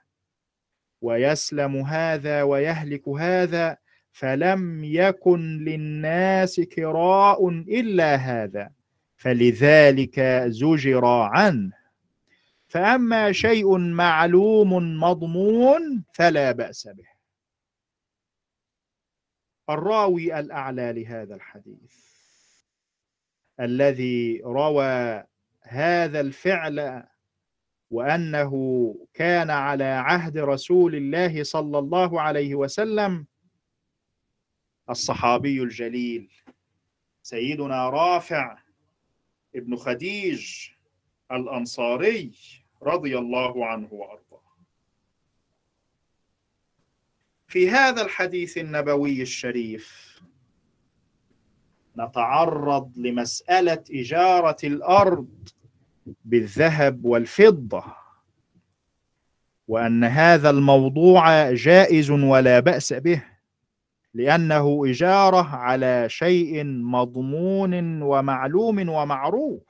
[1.01, 3.77] ويسلم هذا ويهلك هذا
[4.11, 8.71] فلم يكن للناس كراء إلا هذا.
[9.17, 11.71] فلذلك زجر عنه.
[12.67, 17.10] فأما شيء معلوم مضمون فلا بأس به.
[19.73, 21.95] الراوي الأعلى لهذا الحديث
[23.59, 25.23] الذي روى
[25.61, 27.03] هذا الفعل
[27.91, 28.53] وأنه
[29.13, 33.25] كان على عهد رسول الله صلى الله عليه وسلم
[34.89, 36.31] الصحابي الجليل
[37.23, 38.57] سيدنا رافع
[39.55, 40.69] ابن خديج
[41.31, 42.31] الأنصاري
[42.83, 44.30] رضي الله عنه وأرضاه.
[47.51, 50.11] في هذا الحديث النبوي الشريف
[51.97, 55.27] نتعرض لمسألة إجارة الأرض
[56.25, 57.83] بالذهب والفضة
[59.67, 63.23] وأن هذا الموضوع جائز ولا بأس به
[64.13, 69.63] لأنه إجارة على شيء مضمون ومعلوم ومعروف.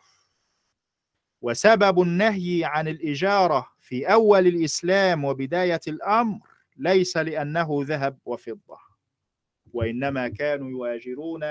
[1.41, 6.50] وسبب النهي عن الإجارة في أول الإسلام وبداية الأمر
[6.81, 8.77] ليس لأنه ذهب وفضة
[9.73, 11.43] وإنما كانوا يواجرون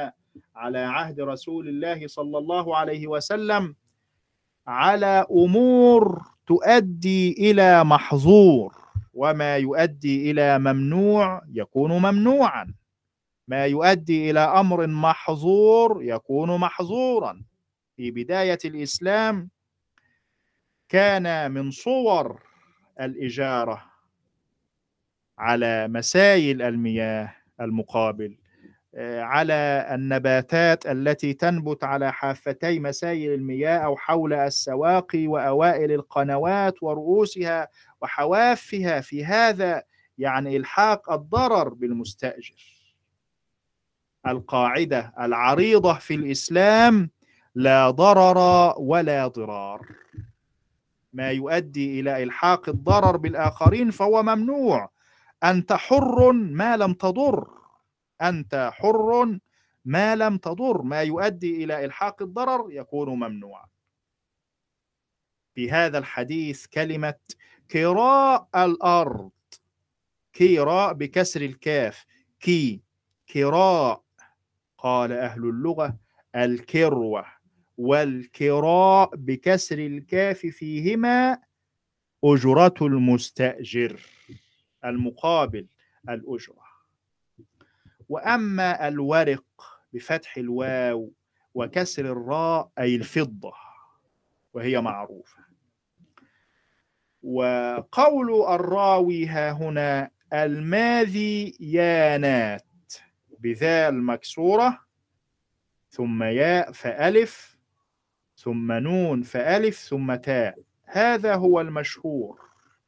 [0.56, 3.74] على عهد رسول الله صلى الله عليه وسلم
[4.66, 8.74] على أمور تؤدي إلى محظور
[9.14, 12.74] وما يؤدي إلى ممنوع يكون ممنوعا
[13.48, 17.42] ما يؤدي إلى أمر محظور يكون محظورا.
[17.96, 19.50] في بداية الإسلام
[20.88, 22.42] كان من صور
[23.00, 23.89] الإجارة
[25.40, 28.36] على مسايل المياه المقابل
[29.18, 37.68] على النباتات التي تنبت على حافتي مسايل المياه أو حول السواقي وأوائل القنوات ورؤوسها
[38.02, 39.82] وحوافها في هذا
[40.18, 42.54] يعني إلحاق الضرر بالمستأجر.
[44.26, 47.10] القاعدة العريضة في الإسلام
[47.54, 49.86] لا ضرر ولا ضرار.
[51.12, 54.90] ما يؤدي إلى إلحاق الضرر بالآخرين فهو ممنوع.
[55.44, 57.48] أنت حر ما لم تضر.
[58.22, 59.38] أنت حر
[59.84, 60.82] ما لم تضر.
[60.82, 63.66] ما يؤدي إلى إلحاق الضرر يكون ممنوعا.
[65.54, 67.14] في هذا الحديث كلمة
[67.70, 69.30] كراء الأرض.
[70.32, 72.04] كيراء بكسر الكاف.
[72.40, 72.82] كي.
[73.32, 74.02] كراء.
[74.78, 75.98] قال أهل اللغة
[76.36, 77.26] الكروة.
[77.78, 81.38] والكراء بكسر الكاف فيهما
[82.24, 84.00] أجرة المستأجر.
[84.85, 85.66] المقابل
[86.08, 86.62] الأجرة.
[88.08, 89.44] وأما الورق
[89.92, 91.12] بفتح الواو
[91.54, 93.52] وكسر الراء أي الفضة
[94.54, 95.44] وهي معروفة.
[97.22, 102.66] وقول الراوي ها هنا الماذيانات
[103.38, 104.81] بذال مكسورة
[105.90, 107.58] ثم ياء فألف
[108.37, 110.58] ثم نون فألف ثم تاء.
[110.85, 112.40] هذا هو المشهور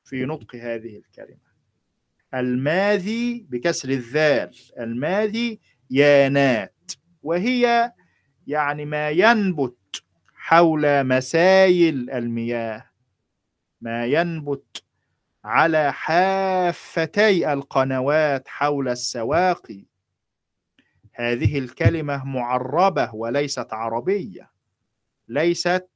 [0.05, 1.41] في نطق هذه الكلمة.
[2.35, 5.61] الماذي بكسر الذال الماذي
[5.91, 7.93] يانات وهي
[8.47, 10.03] يعني ما ينبت
[10.35, 12.91] حول مسايل المياه.
[13.80, 14.83] ما ينبت
[15.45, 19.85] على حافتي القنوات حول السواقي.
[21.12, 24.51] هذه الكلمة معربة وليست عربية.
[25.28, 25.89] ليست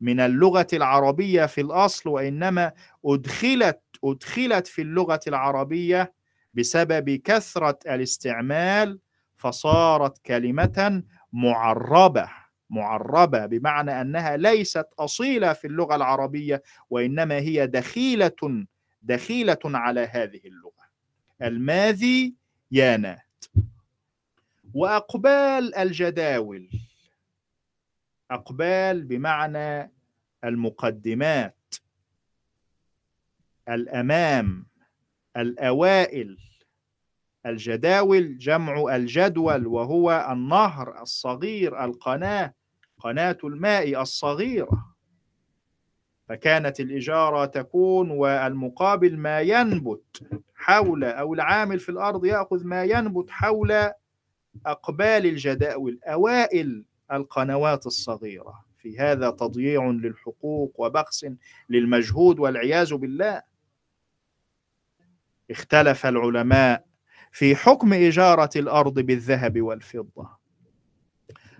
[0.00, 2.72] من اللغة العربية في الأصل وإنما
[3.04, 3.80] أدخلت
[4.10, 6.12] أدخلت في اللغة العربية
[6.54, 9.00] بسبب كثرة الاستعمال
[9.36, 11.02] فصارت كلمة
[11.32, 12.30] معربة
[12.70, 18.66] معربة بمعنى أنها ليست أصيلة في اللغة العربية وإنما هي دخيلة
[19.02, 20.86] دخيلة على هذه اللغة.
[21.42, 22.34] الماذي
[22.70, 23.44] يانات
[24.74, 26.68] وأقبال الجداول.
[28.30, 29.92] أقبال بمعنى
[30.44, 31.55] المقدمات.
[33.68, 34.66] الأمام
[35.36, 36.38] الأوائل
[37.46, 42.54] الجداول جمع الجدول وهو النهر الصغير القناة
[42.98, 44.96] قناة الماء الصغيرة.
[46.28, 53.90] فكانت الإجارة تكون والمقابل ما ينبت حول أو العامل في الأرض يأخذ ما ينبت حول
[54.66, 58.64] أقبال الجداول أوائل القنوات الصغيرة.
[58.78, 61.26] في هذا تضييع للحقوق وبخس
[61.68, 63.42] للمجهود والعياذ بالله.
[65.50, 66.84] اختلف العلماء
[67.32, 70.46] في حكم إجارة الأرض بالذهب والفضة.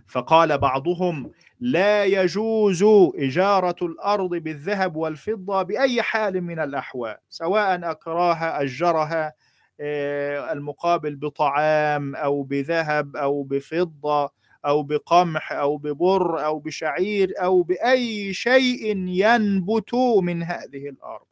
[0.08, 1.30] فقال بعضهم
[1.60, 2.84] لا يجوز
[3.14, 9.32] إجارة الأرض بالذهب والفضة بأي حال من الأحوال سواء أكراها أجرها
[9.80, 14.30] آه، المقابل بطعام أو بذهب أو بفضة
[14.66, 21.26] أو بقمح أو ببر أو بشعير أو بأي شيء ينبت من هذه الأرض.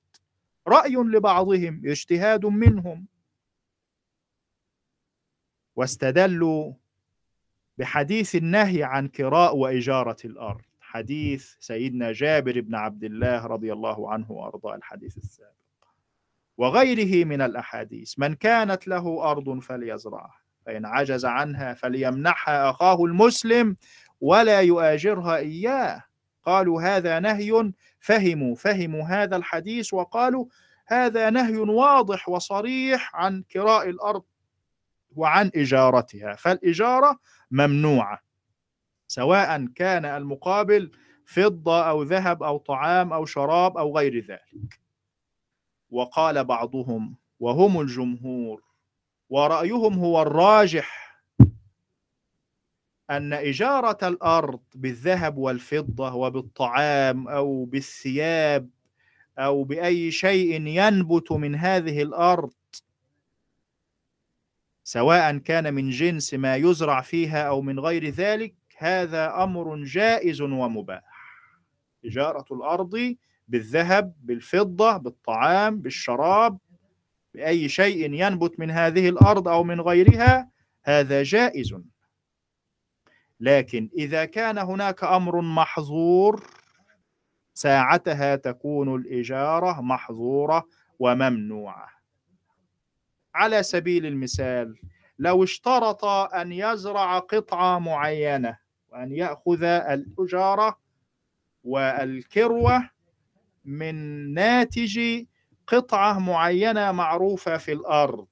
[0.68, 3.06] رأي لبعضهم اجتهاد منهم.
[5.76, 6.72] واستدلوا
[7.78, 10.62] بحديث النهي عن كراء وإجارة الأرض.
[10.80, 15.54] حديث سيدنا جابر بن عبد الله رضي الله عنه وأرضاه الحديث السابق.
[16.56, 18.18] وغيره من الأحاديث.
[18.18, 23.76] من كانت له أرض فليزرعها فإن عجز عنها فليمنحها أخاه المسلم
[24.20, 26.04] ولا يؤاجرها إياه.
[26.44, 30.46] قالوا هذا نهي فهموا فهموا هذا الحديث وقالوا
[30.86, 34.22] هذا نهي واضح وصريح عن كراء الأرض
[35.16, 36.34] وعن إجارتها.
[36.34, 37.18] فالإجارة
[37.50, 38.22] ممنوعة
[39.06, 40.90] سواء كان المقابل
[41.26, 44.80] فضة أو ذهب أو طعام أو شراب أو غير ذلك.
[45.90, 48.62] وقال بعضهم وهم الجمهور
[49.30, 51.03] ورأيهم هو الراجح
[53.10, 58.70] أن إجارة الأرض بالذهب والفضة وبالطعام أو بالثياب
[59.38, 62.52] أو بأي شيء ينبت من هذه الأرض
[64.84, 71.02] سواء كان من جنس ما يزرع فيها أو من غير ذلك هذا أمر جائز ومباح.
[72.04, 73.16] إجارة الأرض
[73.48, 76.58] بالذهب بالفضة بالطعام بالشراب
[77.34, 80.50] بأي شيء ينبت من هذه الأرض أو من غيرها
[80.84, 81.74] هذا جائز.
[83.40, 86.44] لكن إذا كان هناك أمر محظور
[87.54, 90.68] ساعتها تكون الإجارة محظورة
[90.98, 91.88] وممنوعة.
[93.34, 94.76] على سبيل المثال
[95.18, 98.58] لو اشترط أن يزرع قطعة معينة
[98.88, 100.78] وأن يأخذ الأجارة
[101.64, 102.90] والكروة
[103.64, 103.94] من
[104.34, 105.24] ناتج
[105.66, 108.26] قطعة معينة معروفة في الأرض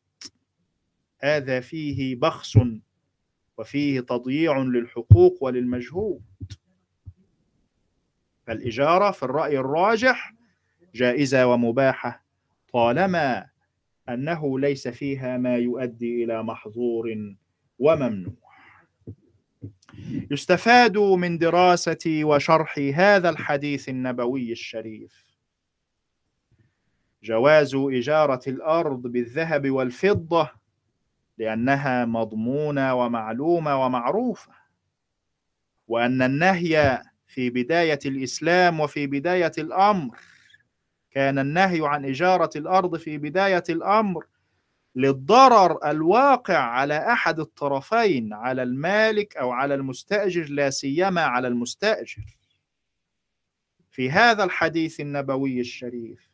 [1.20, 2.58] هذا فيه بخس
[3.62, 6.22] وفيه تضييع للحقوق وللمجهود.
[8.46, 10.34] فالإجارة في الرأي الراجح
[10.94, 12.24] جائزة ومباحة
[12.72, 13.46] طالما
[14.08, 17.34] أنه ليس فيها ما يؤدي إلى محظور
[17.78, 18.52] وممنوع.
[20.30, 25.24] يستفاد من دراسة وشرح هذا الحديث النبوي الشريف.
[27.22, 30.61] جواز إجارة الأرض بالذهب والفضة
[31.38, 34.52] لأنها مضمونة ومعلومة ومعروفة
[35.88, 40.18] وأن النهي في بداية الإسلام وفي بداية الأمر
[41.10, 44.26] كان النهي عن إجارة الأرض في بداية الأمر
[44.94, 52.24] للضرر الواقع على أحد الطرفين على المالك أو على المستأجر لا سيما على المستأجر.
[53.90, 56.30] في هذا الحديث النبوي الشريف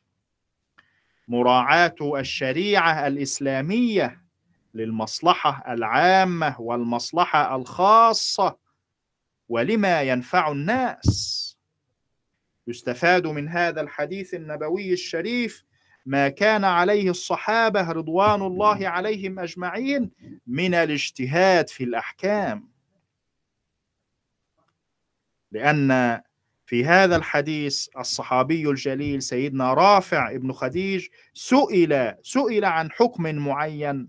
[1.28, 4.27] مراعاة الشريعة الإسلامية
[4.74, 8.56] للمصلحة العامة والمصلحة الخاصة.
[9.48, 11.44] ولما ينفع الناس.
[12.66, 15.64] يستفاد من هذا الحديث النبوي الشريف
[16.06, 20.10] ما كان عليه الصحابة رضوان الله عليهم أجمعين
[20.46, 22.68] من الاجتهاد في الأحكام.
[25.52, 26.20] لأن
[26.66, 34.08] في هذا الحديث الصحابي الجليل سيدنا رافع ابن خديج سئل سئل عن حكم معين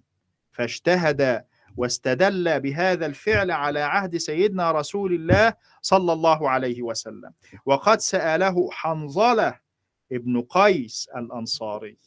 [0.60, 1.46] فاجتهد
[1.78, 7.32] واستدل بهذا الفعل على عهد سيدنا رسول الله صلى الله عليه وسلم.
[7.66, 9.60] وقد سأله حنظلة
[10.12, 11.98] ابن قيس الأنصاري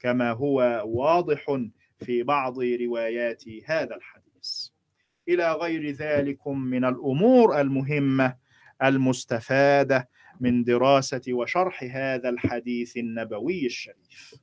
[0.00, 1.60] كما هو واضح
[1.98, 4.68] في بعض روايات هذا الحديث.
[5.28, 8.36] إلى غير ذلك من الأمور المهمة
[8.82, 10.08] المستفادة
[10.40, 14.34] من دراسة وشرح هذا الحديث النبوي الشريف.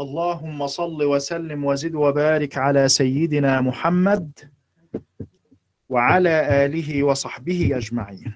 [0.00, 4.30] اللهم صل وسلم وزد وبارك على سيدنا محمد
[5.88, 8.34] وعلى آله وصحبه أجمعين.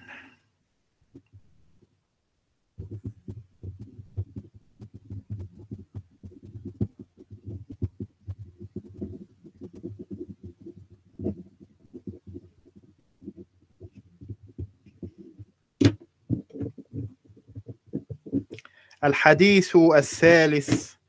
[19.05, 21.02] الحديث الثالث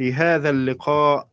[0.00, 1.28] في هذا اللقاء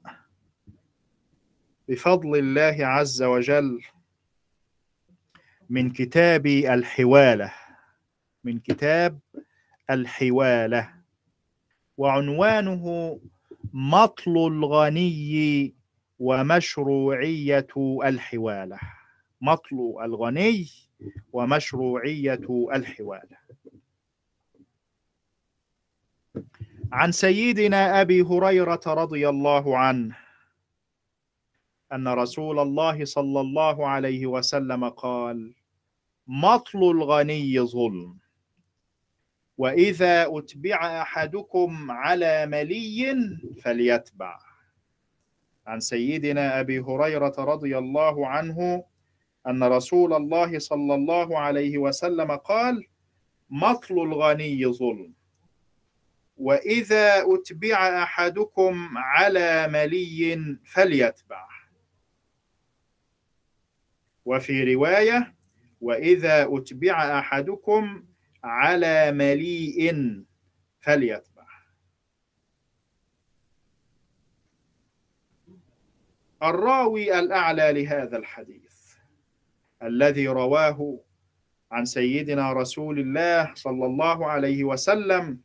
[1.90, 3.82] بفضل الله عز وجل
[5.70, 7.54] من كتاب الحوالة
[8.44, 9.20] من كتاب
[9.90, 10.94] الحوالة.
[11.98, 13.20] وعنوانه
[13.74, 15.74] مطل الغني
[16.20, 17.68] ومشروعية
[18.04, 18.80] الحوالة.
[19.42, 20.68] مطل الغني
[21.34, 23.38] ومشروعية الحوالة.
[26.92, 30.16] عن سيدنا أبي هريرة رضي الله عنه
[31.94, 35.54] أن رسول الله صلى الله عليه وسلم قال
[36.28, 38.18] مطل الغني ظلم
[39.58, 43.16] وإذا أتبع أحدكم على ملي
[43.64, 44.40] فليتبع.
[45.68, 48.84] عن سيدنا أبي هريرة رضي الله عنه
[49.48, 52.84] أن رسول الله صلى الله عليه وسلم قال
[53.50, 55.17] مطل الغني ظلم.
[56.38, 61.48] وإذا أتبع أحدكم على ملي فليتبع.
[64.26, 65.36] وفي رواية
[65.82, 68.06] وإذا أتبع أحدكم
[68.44, 69.94] على مليء
[70.80, 71.48] فليتبع.
[76.44, 78.94] الراوي الأعلى لهذا الحديث
[79.84, 81.00] الذي رواه
[81.72, 85.42] عن سيدنا رسول الله صلى الله عليه وسلم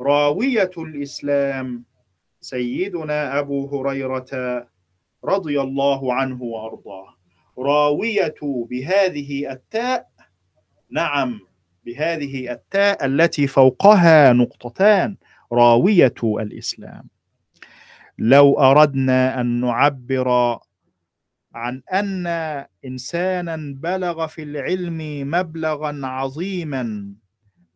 [0.00, 1.84] راوية الإسلام
[2.40, 4.66] سيدنا أبو هريرة
[5.24, 7.16] رضي الله عنه وأرضاه.
[7.58, 10.08] راوية بهذه التاء
[10.90, 11.40] نعم
[11.84, 15.16] بهذه التاء التي فوقها نقطتان
[15.52, 17.08] راوية الإسلام.
[18.18, 20.58] لو أردنا أن نعبر
[21.54, 22.26] عن أن
[22.84, 27.12] إنسانا بلغ في العلم مبلغا عظيما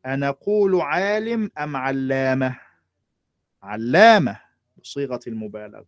[0.07, 2.57] أنقول عالم أم علامة؟
[3.63, 4.41] علامة
[4.83, 5.87] بصيغة المبالغة.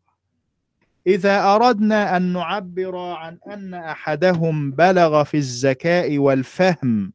[1.07, 7.13] إذا أردنا أن نعبر عن أن أحدهم بلغ في الذكاء والفهم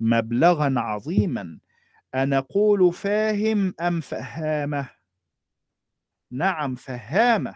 [0.00, 1.58] مبلغا عظيما
[2.14, 4.88] أنقول فاهم أم فهامة؟
[6.30, 7.54] نعم فهامة.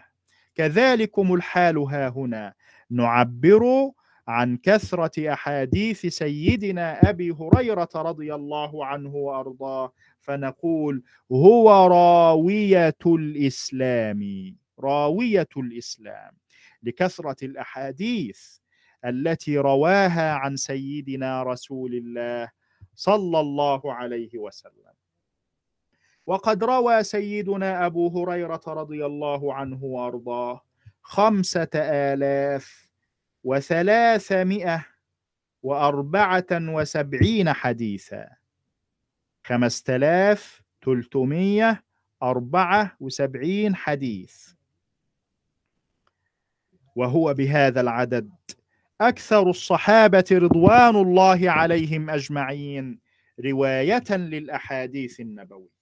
[0.55, 2.53] كذلكم الحال ها هنا.
[2.89, 3.91] نعبر
[4.27, 15.47] عن كثرة أحاديث سيدنا أبي هريرة رضي الله عنه وأرضاه فنقول هو راوية الإسلام راوية
[15.57, 16.31] الإسلام.
[16.83, 18.57] لكثرة الأحاديث
[19.05, 22.51] التي رواها عن سيدنا رسول الله
[22.95, 24.93] صلى الله عليه وسلم.
[26.25, 30.61] وقد روى سيدنا أبو هريرة رضي الله عنه وأرضاه
[31.01, 32.84] خمسة آلاف
[33.45, 34.85] وثلاثمائة
[35.63, 38.29] وأربعة وسبعين حديثا.
[39.43, 41.83] خمسة آلاف تلتمية
[42.23, 44.49] أربعة وسبعين حديث.
[46.95, 48.29] وهو بهذا العدد.
[49.01, 52.99] أكثر الصحابة رضوان الله عليهم أجمعين
[53.45, 55.74] رواية للأحاديث النبوية.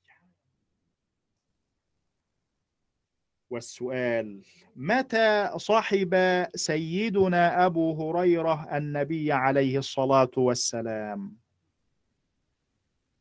[3.54, 4.41] والسؤال
[4.76, 11.36] متى صحب سيدنا أبو هريرة النبي عليه الصلاة والسلام؟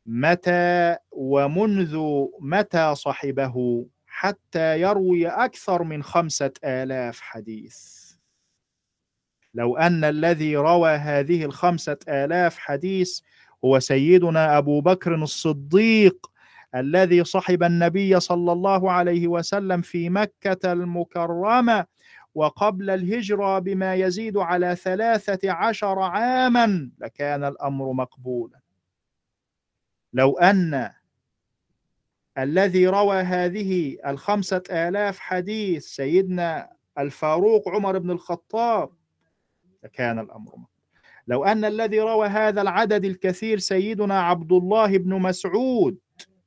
[0.06, 1.98] متى ومنذ
[2.40, 8.02] متى صحبه حتى يروي أكثر من خمسة آلاف حديث.
[9.54, 13.20] لو أن الذي روى هذه الخمسة آلاف حديث
[13.64, 16.31] هو سيدنا أبو بكر الصديق
[16.74, 21.86] الذي صحب النبي صلى الله عليه وسلم في مكة المكرمة
[22.34, 28.60] وقبل الهجرة بما يزيد على ثلاثة عشر عاما لكان الأمر مقبولا.
[30.12, 30.90] لو أن
[32.38, 38.90] الذي روى هذه الخمسة آلاف حديث سيدنا الفاروق عمر بن الخطاب
[39.84, 40.72] لكان الأمر مقبولا.
[41.26, 45.98] لو أن الذي روى هذا العدد الكثير سيدنا عبد الله بن مسعود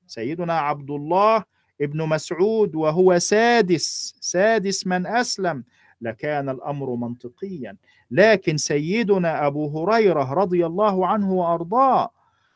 [0.07, 1.43] سيدنا عبد الله
[1.81, 5.63] ابن مسعود وهو سادس سادس من أسلم.
[6.01, 7.77] لكان الأمر منطقيا.
[8.11, 12.09] لكن سيدنا أبو هريرة رضي الله عنه وأرضاه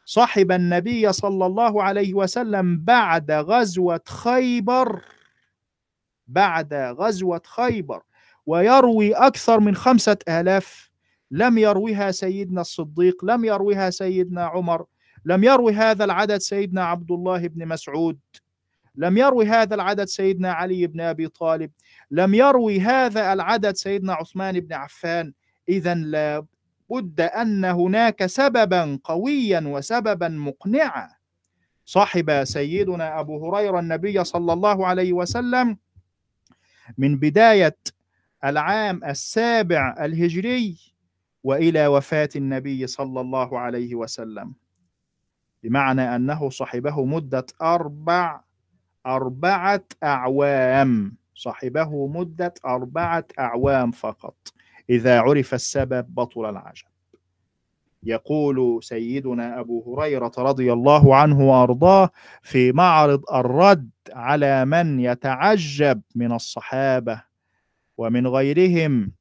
[0.06, 5.02] صحب النبي صلى الله عليه وسلم بعد غزوة خيبر
[6.28, 8.02] بعد غزوة خيبر
[8.46, 10.90] ويروي أكثر من خمسة آلاف.
[11.32, 14.86] لم يرويها سيدنا الصديق لم يرويها سيدنا عمر.
[15.26, 18.20] لم يروي هذا العدد سيدنا عبد الله بن مسعود
[18.96, 21.72] لم يروي هذا العدد سيدنا علي بن أبي طالب
[22.12, 25.34] لم يروي هذا العدد سيدنا عثمان بن عفان.
[25.70, 26.46] اذا لا
[26.90, 31.10] بد أن هناك سببا قويا وسببا مقنعا.
[31.86, 35.78] صاحب سيدنا أبو هريرة النبي صلى الله عليه وسلم
[36.98, 37.78] من بداية
[38.46, 40.78] العام السابع الهجري
[41.44, 44.54] وإلى وفاة النبي صلى الله عليه وسلم.
[45.64, 48.42] بمعنى أنه صحبه مدة أربع
[49.06, 51.18] أربعة أعوام.
[51.36, 54.36] صحبه مدة أربعة أعوام فقط.
[54.90, 56.86] إذا عرف السبب بطل العجب.
[58.04, 62.10] يقول سيدنا أبو هريرة رضي الله عنه وأرضاه
[62.42, 67.24] في معرض الرد على من يتعجب من الصحابة
[67.98, 69.12] ومن غيرهم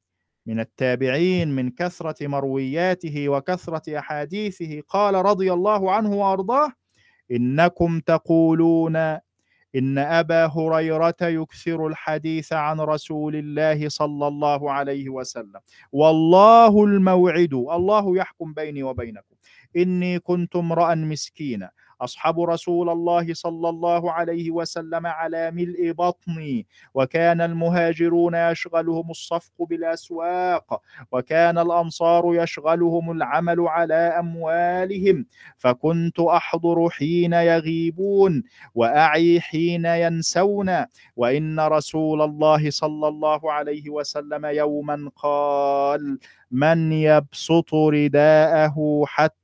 [0.45, 4.81] من التابعين من كثرة مروياته وكثرة أحاديثه.
[4.89, 6.71] قال رضي الله عنه وأرضاه
[7.31, 8.95] إنكم تقولون
[9.75, 15.59] إن أبا هريرة يكثر الحديث عن رسول الله صلى الله عليه وسلم.
[15.91, 19.35] والله الموعد الله يحكم بيني وبينكم.
[19.77, 21.71] إني كنت امرأ مسكينا
[22.01, 30.81] أصحب رسول الله صلى الله عليه وسلم على ملء بطني وكان المهاجرون يشغلهم الصفق بالأسواق
[31.11, 35.25] وكان الأنصار يشغلهم العمل على أموالهم.
[35.57, 38.43] فكنت أحضر حين يغيبون
[38.75, 40.85] وأعي حين ينسون.
[41.15, 46.19] وإن رسول الله صلى الله عليه وسلم يوما قال
[46.51, 49.38] من يبسط رداءه حتى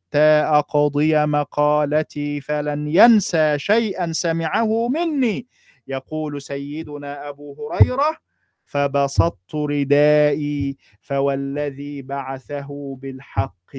[0.59, 5.47] أقضي مقالتي فلن ينسى شيئا سمعه مني.
[5.88, 8.18] يقول سيدنا أبو هريرة
[8.66, 13.76] فبسطت ردائي فوالذي بعثه بالحق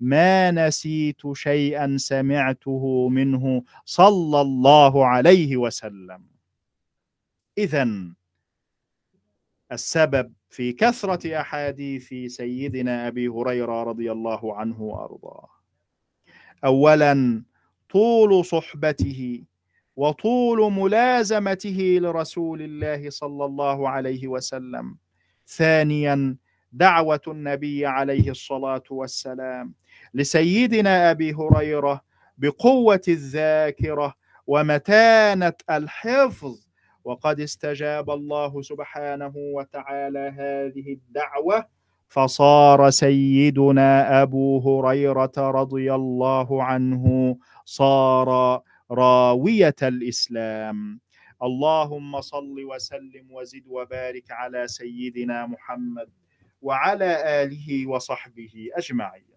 [0.00, 6.24] ما نسيت شيئا سمعته منه صلى الله عليه وسلم.
[7.58, 7.88] إذا
[9.72, 15.57] السبب في كثرة أحاديث سيدنا أبي هريرة رضي الله عنه وأرضاه.
[16.64, 17.42] اولا
[17.90, 19.44] طول صحبته
[19.96, 24.96] وطول ملازمته لرسول الله صلى الله عليه وسلم.
[25.46, 26.36] ثانيا
[26.72, 29.74] دعوة النبي عليه الصلاة والسلام
[30.14, 32.04] لسيدنا أبي هريرة
[32.38, 34.14] بقوة الذاكرة
[34.46, 36.68] ومتانة الحفظ.
[37.04, 41.66] وقد استجاب الله سبحانه وتعالى هذه الدعوة
[42.08, 51.00] فصار سيدنا أبو هريرة رضي الله عنه صار راوية الإسلام.
[51.42, 56.08] اللهم صل وسلم وزد وبارك على سيدنا محمد
[56.62, 59.28] وعلى آله وصحبه أجمعين.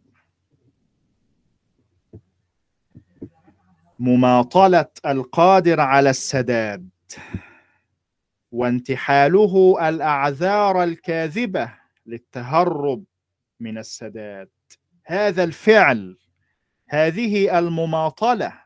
[3.99, 6.89] مماطلة القادر على السداد
[8.51, 11.80] وانتحاله الأعذار الكاذبة
[12.11, 13.03] للتهرب
[13.59, 14.49] من السداد.
[15.05, 16.17] هذا الفعل
[16.89, 18.61] هذه المماطلة.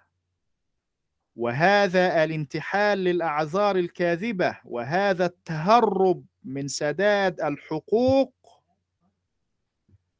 [1.36, 4.58] وهذا الانتحال للأعذار الكاذبة.
[4.66, 8.34] وهذا التهرب من سداد الحقوق.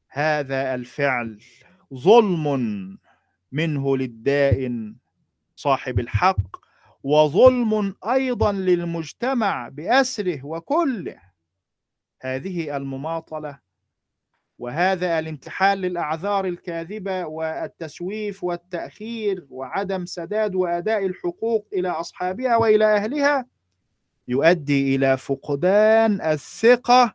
[0.08, 1.40] هذا الفعل
[1.94, 2.46] ظلم
[3.52, 4.96] منه للدائن
[5.56, 6.56] صاحب الحق.
[7.02, 11.25] وظلم أيضا للمجتمع بأسره وكله.
[12.26, 13.58] هذه المماطلة.
[14.58, 23.46] وهذا الانتحال للأعذار الكاذبة والتسويف والتأخير وعدم سداد وأداء الحقوق إلى أصحابها وإلى أهلها
[24.28, 27.14] يؤدي إلى فقدان الثقة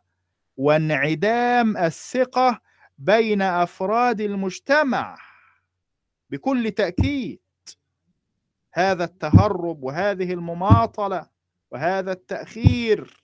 [0.56, 2.60] وانعدام الثقة
[2.98, 5.16] بين أفراد المجتمع
[6.30, 7.38] بكل تأكيد.
[8.72, 11.26] هذا التهرب وهذه المماطلة
[11.70, 13.21] وهذا التأخير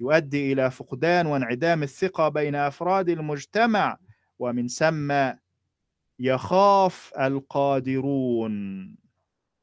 [0.00, 3.98] يؤدي إلى فقدان وانعدام الثقة بين أفراد المجتمع
[4.38, 5.32] ومن ثم
[6.18, 8.96] يخاف القادرون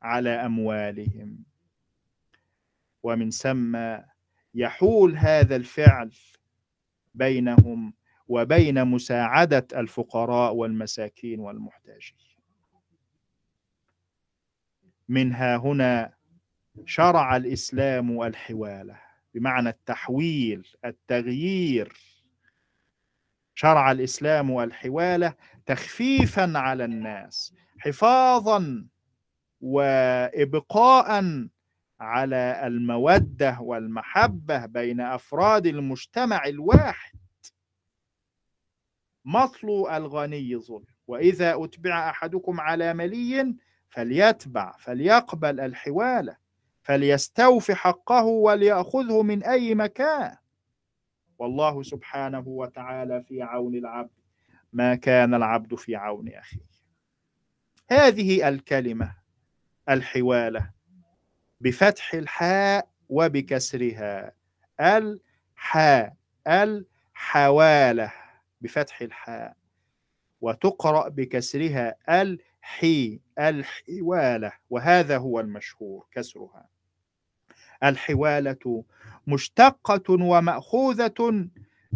[0.01, 1.43] على أموالهم.
[3.03, 3.97] ومن ثم
[4.55, 6.11] يحول هذا الفعل
[7.13, 7.93] بينهم
[8.27, 12.17] وبين مساعدة الفقراء والمساكين والمحتاجين.
[15.09, 16.13] منها هنا
[16.85, 19.02] شرع الإسلام الحوالة.
[19.33, 21.97] بمعنى التحويل التغيير.
[23.55, 25.33] شرع الإسلام الحواله
[25.65, 28.87] تخفيفا على الناس حفاظا
[29.61, 31.23] وابقاء
[31.99, 37.19] على المودة والمحبة بين أفراد المجتمع الواحد.
[39.25, 43.55] مطل الغني ظلم وإذا أتبع أحدكم على ملي
[43.89, 46.42] فليتبع فليقبل الحوالة.
[46.83, 50.37] فليستوفي حقه وليأخذه من أي مكان.
[51.39, 54.09] والله سبحانه وتعالى في عون العبد.
[54.73, 56.73] ما كان العبد في عون أخيه.
[57.91, 59.15] هذه الكلمة
[59.89, 60.71] الحوالة
[61.61, 64.31] بفتح الحاء وبكسرها.
[64.81, 66.13] الحاء
[66.47, 68.13] الحوالة
[68.61, 69.55] بفتح الحاء.
[70.41, 74.51] وتقرأ بكسرها الحي الحوالة.
[74.69, 76.72] وهذا هو المشهور كسرها.
[77.83, 78.83] الحوالة
[79.27, 81.47] مشتقة ومأخوذة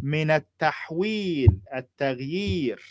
[0.04, 2.82] من التحويل التغيير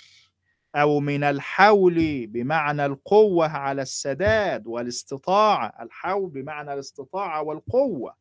[0.75, 8.15] أو من الحول بمعنى القوة على السداد والاستطاعة الحول بمعنى الاستطاعة والقوة.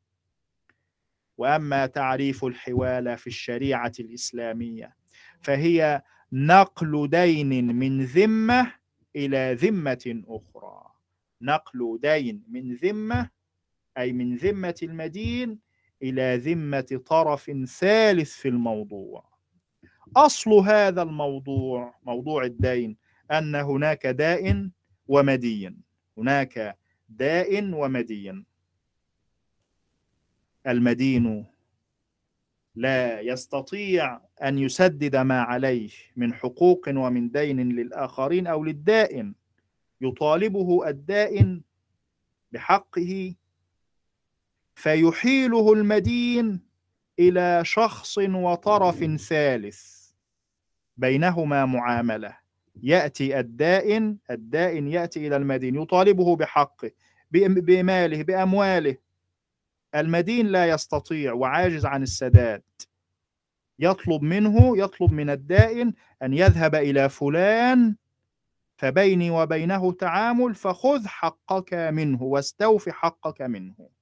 [1.38, 4.96] وأما تعريف الحوالة في الشريعة الإسلامية
[5.42, 6.02] فهي
[6.32, 8.72] نقل دين من ذمة
[9.16, 10.82] إلى ذمة أخرى.
[11.42, 13.30] نقل دين من ذمة
[13.98, 15.60] أي من ذمة المدين
[16.04, 19.36] إلى ذمة طرف ثالث في الموضوع.
[20.18, 22.98] أصل هذا الموضوع موضوع الدين
[23.32, 24.70] أن هناك داء
[25.08, 25.82] ومدين.
[26.18, 26.78] هناك
[27.10, 28.46] داء ومدين.
[30.68, 31.46] المدين
[32.76, 39.36] لا يستطيع أن يسدد ما عليه من حقوق ومن دين للآخرين أو للدائن.
[40.02, 41.62] يطالبه الدائن
[42.52, 43.36] بحقه
[44.76, 46.62] فيحيله المدين
[47.20, 49.96] إلى شخص وطرف ثالث.
[50.98, 52.38] بينهما معاملة.
[52.84, 56.92] يأتي الدائن الدائن يأتي إلى المدين يطالبه بحقه
[57.32, 58.98] بماله بأمواله.
[59.96, 62.64] المدين لا يستطيع وعاجز عن السداد.
[63.80, 67.96] يطلب منه يطلب من الدائن أن يذهب إلى فلان
[68.78, 73.95] فبيني وبينه تعامل فخذ حقك منه واستوف حقك منه.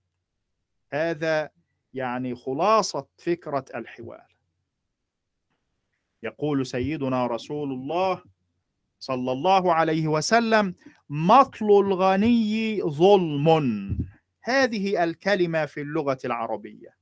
[0.94, 1.50] هذا
[1.94, 4.36] يعني خلاصة فكرة الحوار.
[6.24, 8.22] يقول سيدنا رسول الله
[9.00, 10.76] صلى الله عليه وسلم
[11.10, 13.98] مطل الغني ظلم.
[14.42, 16.96] هذه الكلمة في اللغة العربية.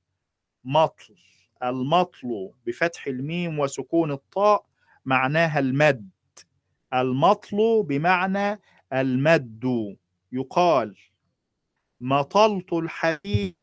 [0.64, 1.16] مطل
[1.64, 4.66] المطل بفتح الميم وسكون الطاء
[5.06, 6.10] معناها المد.
[6.94, 8.62] المطل بمعنى
[8.94, 9.98] المد.
[10.32, 10.98] يقال
[12.02, 13.56] مطلت الحديد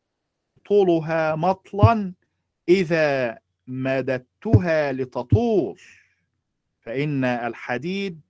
[0.69, 2.13] طولها مطلا
[2.69, 5.79] إذا مددتها لتطول.
[6.79, 8.21] فإن الحديد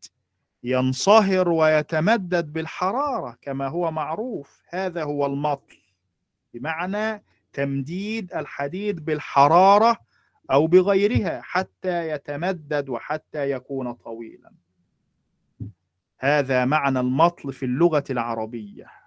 [0.63, 4.61] ينصهر ويتمدد بالحرارة كما هو معروف.
[4.69, 5.77] هذا هو المطل.
[6.53, 7.23] بمعنى
[7.53, 9.97] تمديد الحديد بالحرارة
[10.51, 14.51] أو بغيرها حتى يتمدد وحتى يكون طويلا.
[16.19, 18.98] هذا معنى المطل في اللغة العربية.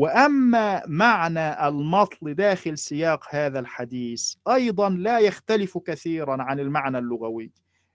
[0.00, 7.50] وأما معنى المطل داخل سياق هذا الحديث أيضا لا يختلف كثيرا عن المعنى اللغوي.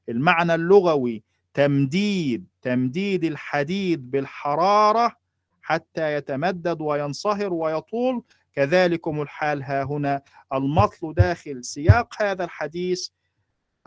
[0.10, 5.16] المعنى اللغوي تمديد تمديد الحديد بالحرارة
[5.62, 8.24] حتى يتمدد وينصهر ويطول.
[8.54, 10.22] كذلكم الحال ها هنا.
[10.54, 13.08] المطل داخل سياق هذا الحديث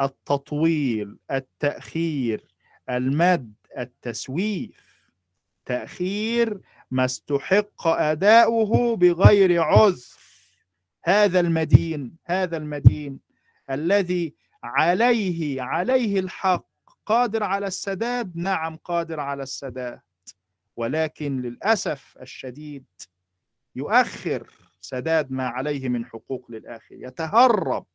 [0.01, 2.45] التطويل التأخير
[2.91, 4.89] المد التسويف.
[5.65, 6.61] تأخير
[6.91, 10.19] ما استحق أداؤه بغير عذر.
[11.05, 13.21] هذا المدين هذا المدين
[13.71, 16.69] الذي عليه عليه الحق.
[17.07, 20.01] قادر على السداد؟ نعم قادر على السداد.
[20.77, 22.85] ولكن للأسف الشديد
[23.77, 26.95] يؤخر سداد ما عليه من حقوق للآخر.
[26.95, 27.87] يتهرب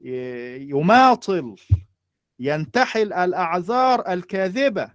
[0.00, 1.56] يماطل
[2.38, 4.90] ينتحل الأعذار الكاذبة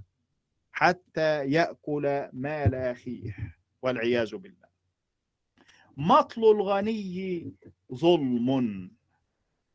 [0.74, 4.68] حتى يأكل مال أخيه والعياذ بالله.
[5.98, 7.54] مطل الغني
[7.94, 8.92] ظلم.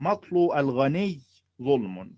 [0.01, 1.21] مطل الغني
[1.63, 2.15] ظلم.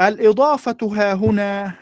[0.00, 1.74] الإضافة ها هنا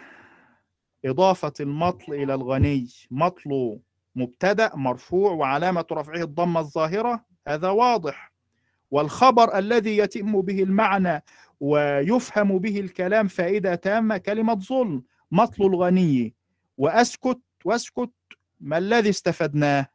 [1.04, 2.88] إضافة المطل إلى الغني.
[3.10, 3.80] مطل
[4.14, 7.24] مبتدأ مرفوع وعلامة رفعه الضمة الظاهرة.
[7.48, 8.35] هذا واضح.
[8.90, 11.24] والخبر الذي يتم به المعنى
[11.60, 16.34] ويفهم به الكلام فائدة تامة كلمة ظلم مطل الغني.
[16.78, 18.10] وأسكت وأسكت.
[18.60, 19.86] ما الذي استفدناه؟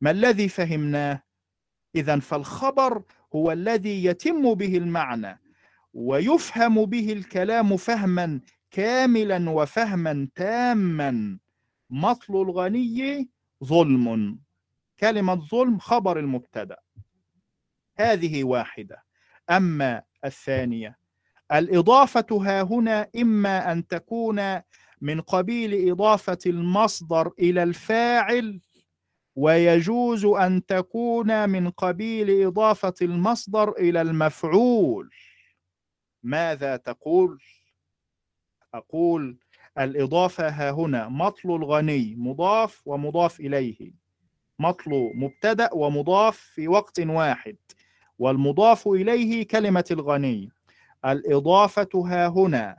[0.00, 1.22] ما الذي فهمناه؟
[1.96, 3.02] إذا فالخبر
[3.34, 5.40] هو الذي يتم به المعنى
[5.94, 8.40] ويفهم به الكلام فهما
[8.70, 11.38] كاملا وفهما تاما.
[11.90, 13.28] مطل الغني
[13.64, 14.38] ظلم.
[15.00, 16.76] كلمة ظلم خبر المبتدأ.
[17.96, 19.04] هذه واحدة.
[19.50, 20.98] أما الثانية
[21.52, 24.62] الإضافة ها هنا إما أن تكون
[25.00, 28.60] من قبيل إضافة المصدر إلى الفاعل
[29.36, 35.10] ويجوز أن تكون من قبيل إضافة المصدر إلى المفعول.
[36.22, 37.42] ماذا تقول؟
[38.74, 39.38] أقول
[39.78, 43.92] الإضافة ها هنا مطل الغني مضاف ومضاف إليه.
[44.58, 47.56] مطل مبتدأ ومضاف في وقت واحد.
[48.18, 50.50] والمضاف إليه كلمة الغني.
[51.04, 52.78] الإضافة ها هنا.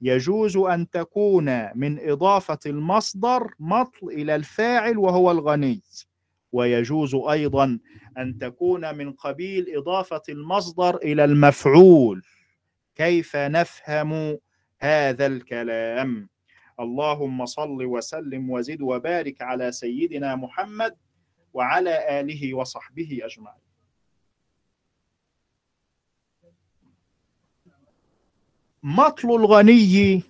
[0.00, 5.82] يجوز أن تكون من إضافة المصدر مطل إلى الفاعل وهو الغني.
[6.52, 7.78] ويجوز أيضا
[8.18, 12.22] أن تكون من قبيل إضافة المصدر إلى المفعول.
[12.94, 14.38] كيف نفهم
[14.80, 16.28] هذا الكلام؟
[16.80, 20.96] اللهم صل وسلم وزد وبارك على سيدنا محمد
[21.52, 23.67] وعلى آله وصحبه أجمعين.
[28.82, 30.22] مطل الغني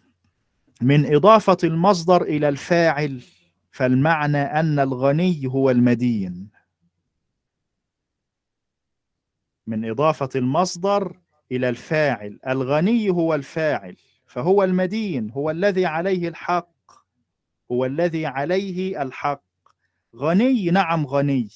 [0.80, 3.22] من إضافة المصدر إلى الفاعل
[3.70, 6.48] فالمعنى أن الغني هو المدين.
[9.66, 11.18] من إضافة المصدر
[11.52, 13.96] إلى الفاعل الغني هو الفاعل
[14.26, 16.68] فهو المدين هو الذي عليه الحق
[17.72, 19.42] هو الذي عليه الحق.
[20.16, 21.48] غني نعم غني.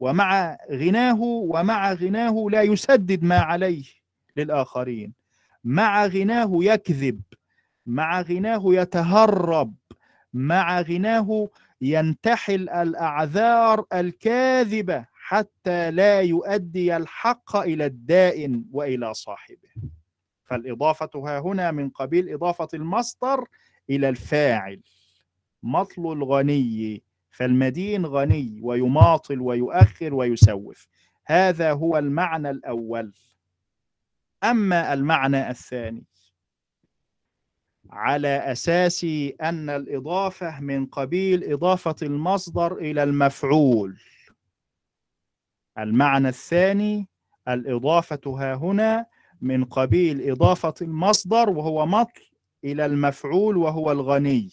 [0.00, 3.84] ومع غناه ومع غناه لا يسدد ما عليه
[4.36, 5.19] للآخرين.
[5.64, 7.20] مع غناه يكذب
[7.86, 9.74] مع غناه يتهرب
[10.32, 11.48] مع غناه
[11.80, 19.68] ينتحل الأعذار الكاذبة حتى لا يؤدي الحق إلى الدائن وإلى صاحبه.
[20.44, 23.44] فالإضافة ها هنا من قبيل إضافة المصدر
[23.90, 24.80] إلى الفاعل.
[25.62, 30.86] مطل الغني فالمدين غني ويماطل ويؤخر ويسوف.
[31.26, 33.12] هذا هو المعنى الأول.
[34.44, 36.04] أما المعنى الثاني
[37.90, 39.04] على أساس
[39.40, 44.00] أن الإضافة من قبيل إضافة المصدر إلى المفعول.
[45.78, 47.08] المعنى الثاني
[47.48, 49.06] الإضافة ها هنا
[49.40, 52.22] من قبيل إضافة المصدر وهو مطل
[52.64, 54.50] إلى المفعول وهو الغني.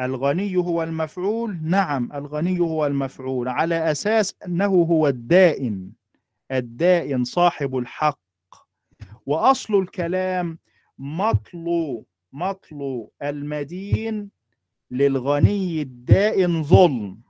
[0.00, 5.92] الغني هو المفعول؟ نعم الغني هو المفعول على أساس أنه هو الدائن.
[6.50, 8.18] الدائن صاحب الحق.
[9.26, 10.58] وأصل الكلام
[10.98, 14.30] مطل مطل المدين
[14.90, 17.20] للغني الدائن ظلم.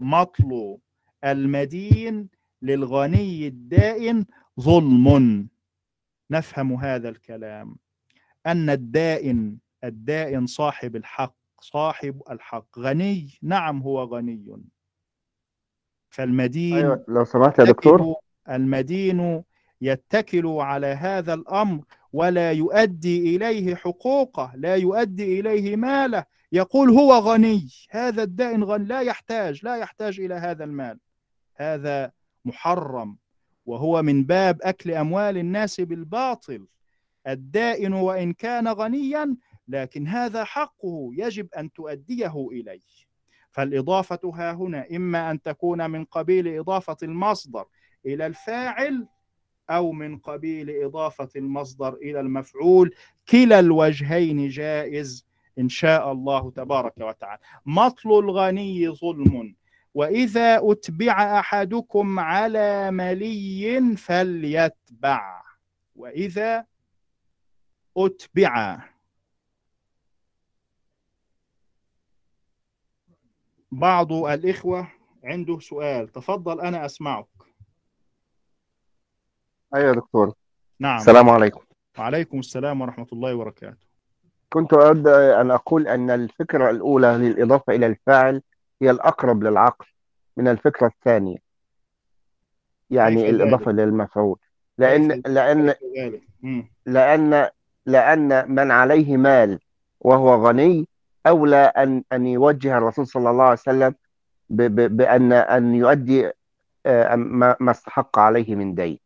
[0.00, 0.78] مطل
[1.24, 2.28] المدين
[2.62, 4.26] للغني الدائن
[4.60, 5.48] ظلم.
[6.30, 7.76] نفهم هذا الكلام.
[8.46, 12.78] أن الدائن الدائن صاحب الحق صاحب الحق.
[12.78, 14.64] غني نعم هو غني.
[16.14, 18.14] فالمدين أيوة لو سمحت يا دكتور.
[18.50, 19.44] المدين
[19.80, 26.24] يتكل على هذا الأمر ولا يؤدي إليه حقوقه لا يؤدي إليه ماله.
[26.52, 27.68] يقول هو غني.
[27.90, 30.98] هذا الدائن غني لا يحتاج لا يحتاج إلى هذا المال.
[31.56, 32.12] هذا
[32.44, 33.16] محرم.
[33.66, 36.66] وهو من باب أكل أموال الناس بالباطل.
[37.26, 39.36] الدائن وإن كان غنيا
[39.68, 43.04] لكن هذا حقه يجب أن تؤديه إليه.
[43.54, 47.64] فالإضافة ها هنا إما أن تكون من قبيل إضافة المصدر
[48.06, 49.08] إلى الفاعل
[49.70, 52.94] أو من قبيل إضافة المصدر إلى المفعول
[53.28, 55.26] كلا الوجهين جائز
[55.58, 57.40] إن شاء الله تبارك وتعالى.
[57.66, 59.54] مطل الغني ظلم
[59.94, 65.42] وإذا أتبع أحدكم على ملي فليتبع
[65.96, 66.64] وإذا
[67.96, 68.82] أتبع
[73.78, 74.88] بعض الإخوة
[75.24, 76.08] عنده سؤال.
[76.08, 77.26] تفضل أنا أسمعك.
[79.74, 80.32] أيوة يا دكتور.
[80.80, 80.96] نعم.
[80.96, 81.60] السلام عليكم.
[81.98, 83.86] وعليكم السلام ورحمة الله وبركاته.
[84.52, 88.42] كنت أود أن أقول أن الفكرة الأولى للإضافة إلى الفاعل
[88.82, 89.86] هي الأقرب للعقل
[90.36, 91.36] من الفكرة الثانية.
[92.90, 94.38] يعني الإضافة ذلك؟ للمفعول.
[94.78, 95.74] لأن لأن.
[96.86, 97.48] لأن
[97.86, 99.58] لأن من عليه مال
[100.00, 100.88] وهو غني
[101.26, 103.94] أولى أن أن يوجه الرسول صلى الله عليه وسلم
[104.50, 106.30] ب- ب- بأن أن يؤدي
[106.86, 107.14] آه،
[107.60, 108.98] ما استحق عليه من دين.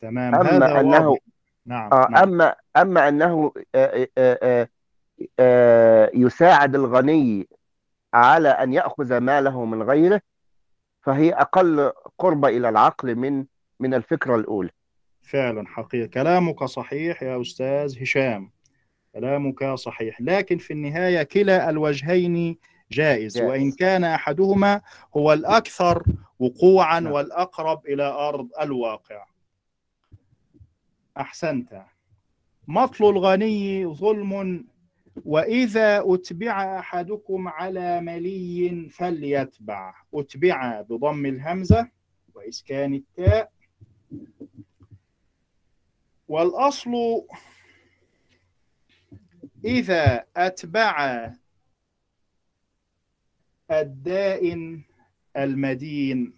[0.00, 1.20] تمام أما هذا أنه واضح.
[1.66, 2.22] نعم آه، نعم.
[2.22, 3.52] أما أما أنه
[5.38, 7.48] آه، يساعد الغني
[8.14, 10.20] على أن يأخذ ماله من غيره
[11.00, 13.44] فهي أقل قرب إلى العقل من
[13.80, 14.70] من الفكرة الأولى.
[15.22, 18.50] فعلا حقيقة كلامك صحيح يا أستاذ هشام.
[19.14, 20.20] كلامك صحيح.
[20.20, 22.56] لكن في النهاية كلا الوجهين
[22.92, 23.40] جائز.
[23.40, 24.80] وإن كان أحدهما
[25.16, 26.02] هو الأكثر
[26.38, 27.12] وقوعا نعم.
[27.12, 29.24] والأقرب إلى أرض الواقع.
[31.16, 31.82] أحسنت.
[32.68, 34.64] مطل الغني ظلم
[35.24, 39.94] وإذا أتبع أحدكم على ملي فليتبع.
[40.14, 41.88] أتبع بضم الهمزة
[42.34, 43.50] وإسكان التاء.
[46.28, 46.92] والأصل
[49.64, 51.30] إذا أتبع
[53.70, 54.82] الدائن
[55.36, 56.32] المدين.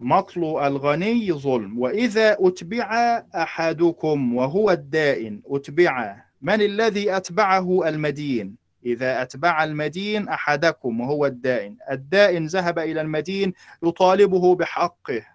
[0.00, 1.78] مطل الغني ظلم.
[1.78, 2.92] وإذا أتبع
[3.34, 6.24] أحدكم وهو الدائن أتبع.
[6.42, 8.56] من الذي أتبعه المدين؟
[8.86, 11.76] إذا أتبع المدين أحدكم وهو الدائن.
[11.90, 13.52] الدائن ذهب إلى المدين
[13.82, 15.26] يطالبه بحقه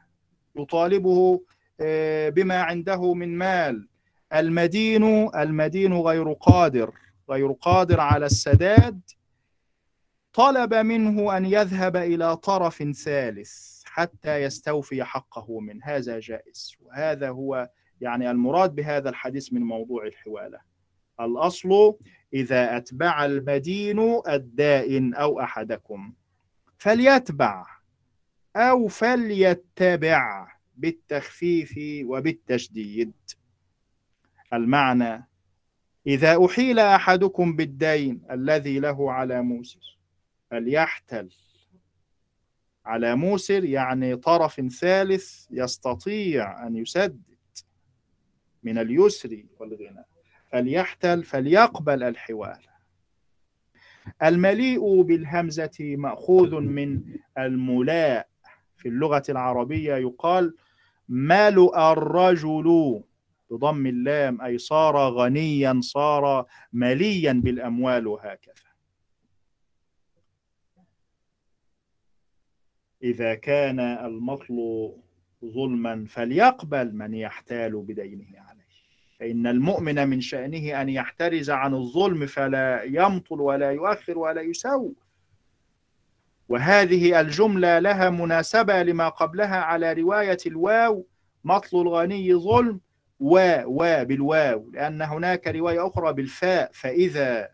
[0.55, 1.41] يطالبه
[1.81, 3.87] آه، بما عنده من مال.
[4.33, 6.93] المدين المدين غير قادر
[7.29, 9.01] غير قادر على السداد.
[10.33, 16.75] طلب منه أن يذهب إلى طرف ثالث حتى يستوفي حقه من هذا جائز.
[16.79, 17.69] وهذا هو
[18.01, 20.59] يعني المراد بهذا الحديث من موضوع الحوالة.
[21.19, 21.95] الأصل
[22.33, 26.13] إذا أتبع المدين الدائن أو أحدكم
[26.77, 27.65] فليتبع
[28.55, 31.75] أو فليتبع بالتخفيف
[32.05, 33.13] وبالتشديد.
[34.53, 35.27] المعنى.
[36.07, 39.97] إذا أحيل أحدكم بالدين الذي له على موسر
[40.51, 41.29] فليحتل.
[42.85, 47.21] على موسر يعني طرف ثالث يستطيع أن يسدد
[48.63, 50.05] من اليسر والغنى.
[50.51, 52.59] فليحتل فليقبل الحوال
[54.23, 57.01] المليء بالهمزة مأخوذ من
[57.37, 58.27] الملاء.
[58.77, 60.55] في اللغة العربية يقال
[61.09, 63.01] ملؤ الرجل
[63.51, 68.67] بضم اللام أي صار غنيا صار مليا بالأموال وهكذا.
[73.03, 74.89] إذا كان المطل
[75.45, 78.67] ظلما فليقبل من يحتال بدينه عليه.
[79.19, 84.93] فإن المؤمن من شأنه أن يحترز عن الظلم فلا يمطل ولا يؤخر ولا يسوء.
[86.49, 91.05] وهذه الجملة لها مناسبة لما قبلها على رواية الواو
[91.43, 92.79] مطل الغني ظلم
[93.19, 97.49] و و بالواو لأن هناك رواية أخرى بالفاء فإذا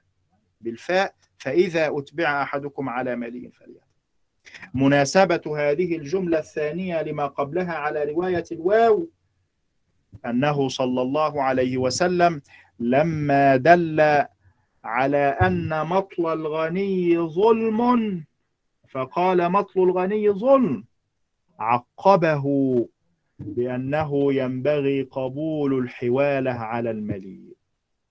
[0.62, 3.94] بالفاء فإذا أتبع أحدكم على مليء فليأتي.
[4.74, 9.10] مناسبة هذه الجملة الثانية لما قبلها على رواية الواو
[10.26, 12.42] أنه صلى الله عليه وسلم
[12.80, 14.26] لما دل
[14.84, 18.24] على أن مطل الغني ظلم
[18.90, 20.84] فقال مطل الغني ظلم
[21.60, 22.44] عقبه
[23.40, 27.54] بأنه ينبغي قبول الحوالة على المليء.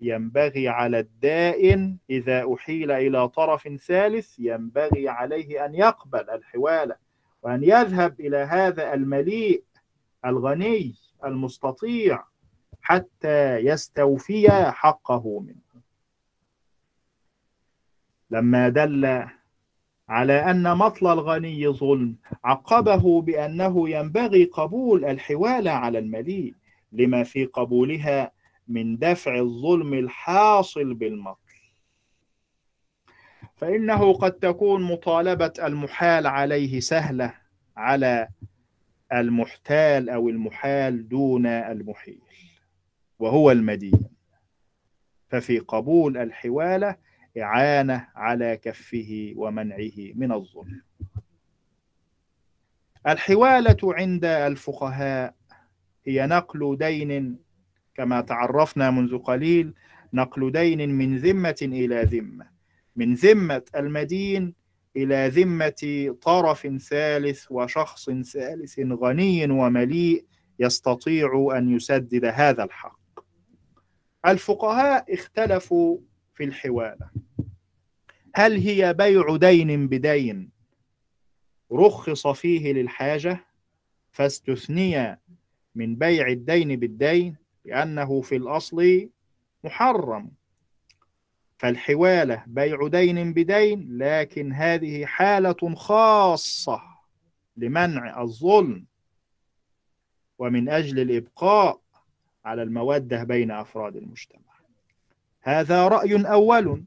[0.01, 6.97] ينبغي على الدائن إذا أحيل إلى طرف ثالث ينبغي عليه أن يقبل الحوالة
[7.43, 9.65] وأن يذهب إلى هذا المليء
[10.27, 10.95] الغني
[11.25, 12.25] المستطيع
[12.83, 15.83] حتى يستوفي حقه منه.
[18.31, 19.25] لما دل
[20.13, 26.55] على أن مطل الغني ظلم عقبه بأنه ينبغي قبول الحوالة على المليء
[26.93, 28.33] لما في قبولها
[28.69, 31.39] من دفع الظلم الحاصل بالمطل.
[33.57, 37.35] فإنه قد تكون مطالبة المحال عليه سهلة
[37.77, 38.29] على
[39.13, 42.21] المحتال أو المحال دون المحيل
[43.19, 44.09] وهو المدين.
[45.29, 46.97] ففي قبول الحوالة
[47.39, 50.83] إعانة على كفه ومنعه من الظلم.
[53.07, 55.35] الحوالة عند الفقهاء
[56.05, 57.39] هي نقل دين
[57.95, 59.75] كما تعرفنا منذ قليل
[60.13, 62.47] نقل دين من ذمة إلى ذمة
[62.97, 64.55] من ذمة المدين
[64.97, 70.25] إلى ذمة طرف ثالث وشخص ثالث غني ومليء
[70.59, 72.99] يستطيع أن يسدد هذا الحق.
[74.27, 75.99] الفقهاء اختلفوا
[76.43, 77.11] في الحوالة
[78.35, 80.51] هل هي بيع دين بدين
[81.73, 83.45] رخص فيه للحاجة
[84.13, 85.21] فاستثني
[85.75, 89.09] من بيع الدين بالدين لأنه في الأصل
[89.65, 90.31] محرم؟
[91.59, 96.83] فالحوالة بيع دين بدين لكن هذه حالة خاصة
[97.57, 98.87] لمنع الظلم
[100.39, 101.81] ومن أجل الإبقاء
[102.45, 104.42] على المودة بين أفراد المجتمع.
[105.43, 106.85] هذا رأي أول.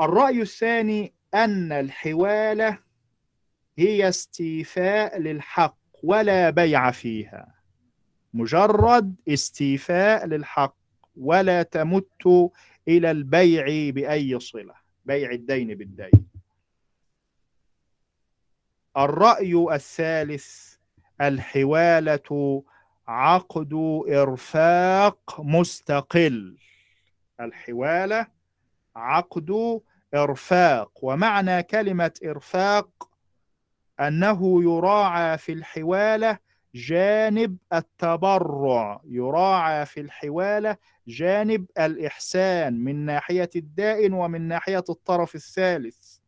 [0.00, 2.78] الرأي الثاني أن الحوالة
[3.78, 7.54] هي استيفاء للحق ولا بيع فيها.
[8.34, 10.76] مجرد استيفاء للحق
[11.16, 12.52] ولا تمت
[12.88, 14.74] إلى البيع بأي صلة
[15.04, 16.26] بيع الدين بالدين.
[18.96, 20.76] الرأي الثالث
[21.20, 22.62] الحوالة
[23.08, 23.74] عقد
[24.08, 26.56] إرفاق مستقل.
[27.40, 28.26] الحوالة
[28.96, 29.80] عقد
[30.14, 30.90] إرفاق.
[31.02, 33.10] ومعنى كلمة إرفاق
[34.00, 36.38] أنه يراعى في الحوالة
[36.74, 39.00] جانب التبرع.
[39.04, 40.76] يراعى في الحوالة
[41.08, 46.18] جانب الإحسان من ناحية الدائن ومن ناحية الطرف الثالث.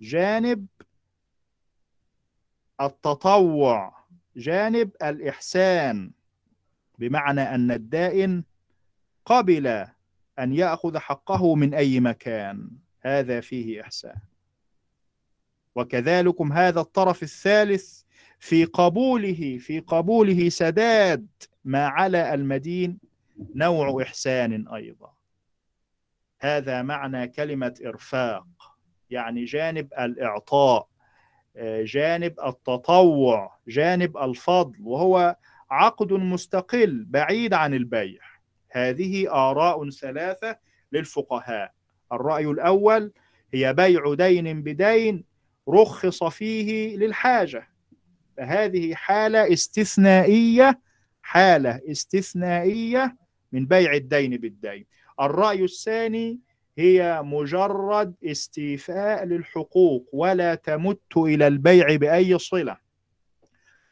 [0.00, 0.66] جانب
[2.80, 3.96] التطوع
[4.36, 6.10] جانب الإحسان.
[6.98, 8.44] بمعنى أن الدائن
[9.24, 9.86] قبل
[10.38, 12.70] أن يأخذ حقه من أي مكان.
[13.00, 14.18] هذا فيه إحسان.
[15.74, 18.02] وكذلكم هذا الطرف الثالث
[18.38, 21.26] في قبوله في قبوله سداد
[21.64, 22.98] ما على المدين
[23.54, 25.12] نوع إحسان أيضا.
[26.40, 28.46] هذا معنى كلمة إرفاق
[29.10, 30.88] يعني جانب الإعطاء
[31.82, 35.36] جانب التطوع جانب الفضل وهو
[35.70, 38.20] عقد مستقل بعيد عن البيع.
[38.76, 40.58] هذه آراء ثلاثة
[40.92, 41.72] للفقهاء.
[42.12, 43.12] الرأي الأول
[43.54, 45.24] هي بيع دين بدين
[45.68, 47.68] رخص فيه للحاجة.
[48.36, 50.80] فهذه حالة استثنائية
[51.22, 53.16] حالة استثنائية
[53.52, 54.86] من بيع الدين بالدين.
[55.20, 56.40] الرأي الثاني
[56.78, 62.76] هي مجرد استيفاء للحقوق ولا تمت إلى البيع بأي صلة.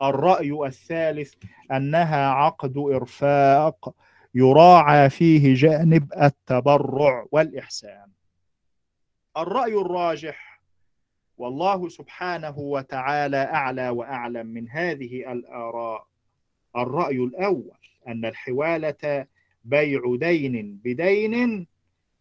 [0.03, 1.35] الرأي الثالث
[1.73, 3.95] أنها عقد إرفاق
[4.35, 8.07] يراعى فيه جانب التبرع والإحسان.
[9.37, 10.61] الرأي الراجح
[11.39, 16.07] والله سبحانه وتعالى أعلى وأعلم من هذه الآراء.
[16.77, 17.79] الرأي الأول
[18.09, 19.27] أن الحوالة
[19.65, 21.67] بيع دين بدين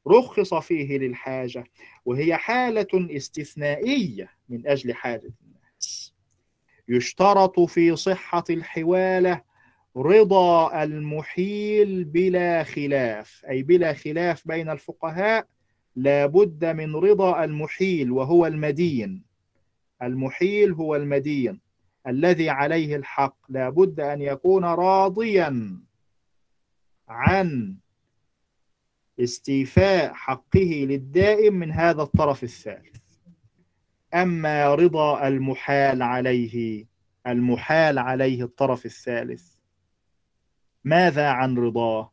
[0.07, 1.63] رخص فيه للحاجة
[2.05, 6.13] وهي حالة استثنائية من أجل حاجة الناس.
[6.87, 9.41] يشترط في صحة الحوالة
[9.97, 15.47] رضا المحيل بلا خلاف أي بلا خلاف بين الفقهاء
[15.95, 19.23] لا بد من رضا المحيل وهو المدين.
[20.01, 21.59] المحيل هو المدين
[22.07, 25.79] الذي عليه الحق لا بد أن يكون راضيا
[27.09, 27.75] عن
[29.19, 33.03] استيفاء حقه للدائم من هذا الطرف الثالث.
[34.13, 36.85] أما رضا المحال عليه
[37.27, 39.52] المحال عليه الطرف الثالث
[40.83, 42.11] ماذا عن رضاه؟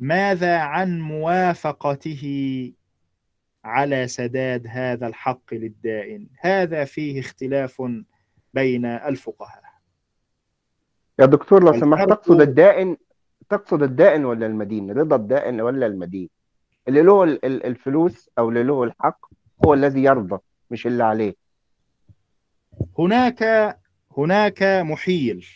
[0.00, 2.22] ماذا عن موافقته
[3.64, 7.82] على سداد هذا الحق للدائن؟ هذا فيه اختلاف
[8.54, 9.62] بين الفقهاء.
[11.18, 12.96] يا دكتور لو سمحت تقصد الدائن
[13.48, 16.28] تقصد الدائن ولا المدين؟ رضا الدائن ولا المدين؟
[16.88, 19.26] اللي له الفلوس أو اللي له الحق
[19.64, 20.38] هو الذي يرضى
[20.70, 21.34] مش اللي عليه.
[22.98, 23.42] هناك
[24.18, 25.46] هناك محيل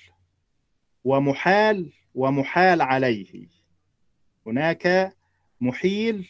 [1.05, 3.49] ومحال ومحال عليه.
[4.47, 5.15] هناك
[5.61, 6.29] محيل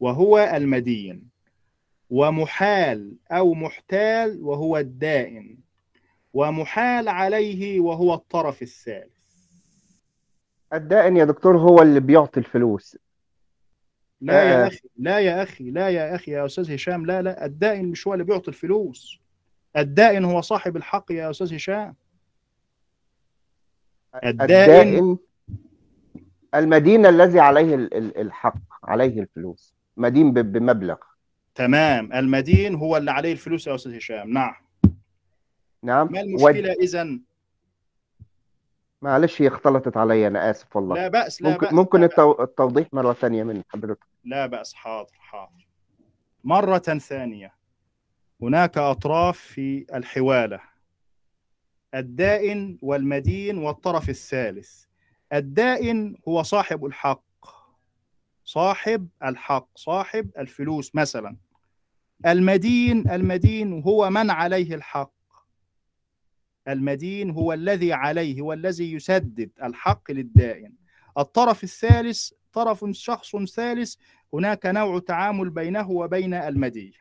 [0.00, 1.28] وهو المدين
[2.10, 5.58] ومحال أو محتال وهو الدائن
[6.32, 9.16] ومحال عليه وهو الطرف الثالث.
[10.72, 12.98] الدائن يا دكتور هو اللي بيعطي الفلوس.
[14.20, 14.66] لا يا آه.
[14.66, 18.12] أخي لا يا أخي لا يا أخي يا أستاذ هشام لا لا الدائن مش هو
[18.14, 19.20] اللي بيعطي الفلوس.
[19.76, 21.94] الدائن هو صاحب الحق يا أستاذ هشام.
[24.24, 25.18] الدائن
[26.54, 29.74] المدين الذي عليه ال- ال- الحق عليه الفلوس.
[29.96, 30.96] مدين بمبلغ.
[31.54, 32.12] تمام.
[32.12, 34.30] المدين هو اللي عليه الفلوس يا أستاذ هشام.
[34.30, 34.54] نعم.
[35.82, 36.12] نعم.
[36.12, 37.22] ما ود- المشكلة إذن
[39.02, 40.94] معلش هي اختلطت علي أنا آسف والله.
[40.96, 44.06] لا بأس لا ممكن بأس ممكن لا بأس, التو- التوضيح مرة ثانية من حضرتك.
[44.24, 45.66] لا بأس حاضر حاضر.
[46.44, 47.54] مرة ثانية.
[48.42, 50.60] هناك أطراف في الحوالة.
[51.96, 54.84] الدائن والمدين والطرف الثالث.
[55.32, 57.22] الدائن هو صاحب الحق.
[58.44, 61.36] صاحب الحق صاحب الفلوس مثلا.
[62.26, 65.12] المدين المدين هو من عليه الحق.
[66.68, 70.72] المدين هو الذي عليه هو الذي يسدد الحق للدائن.
[71.18, 73.96] الطرف الثالث طرف شخص ثالث
[74.34, 76.92] هناك نوع تعامل بينه وبين المدين.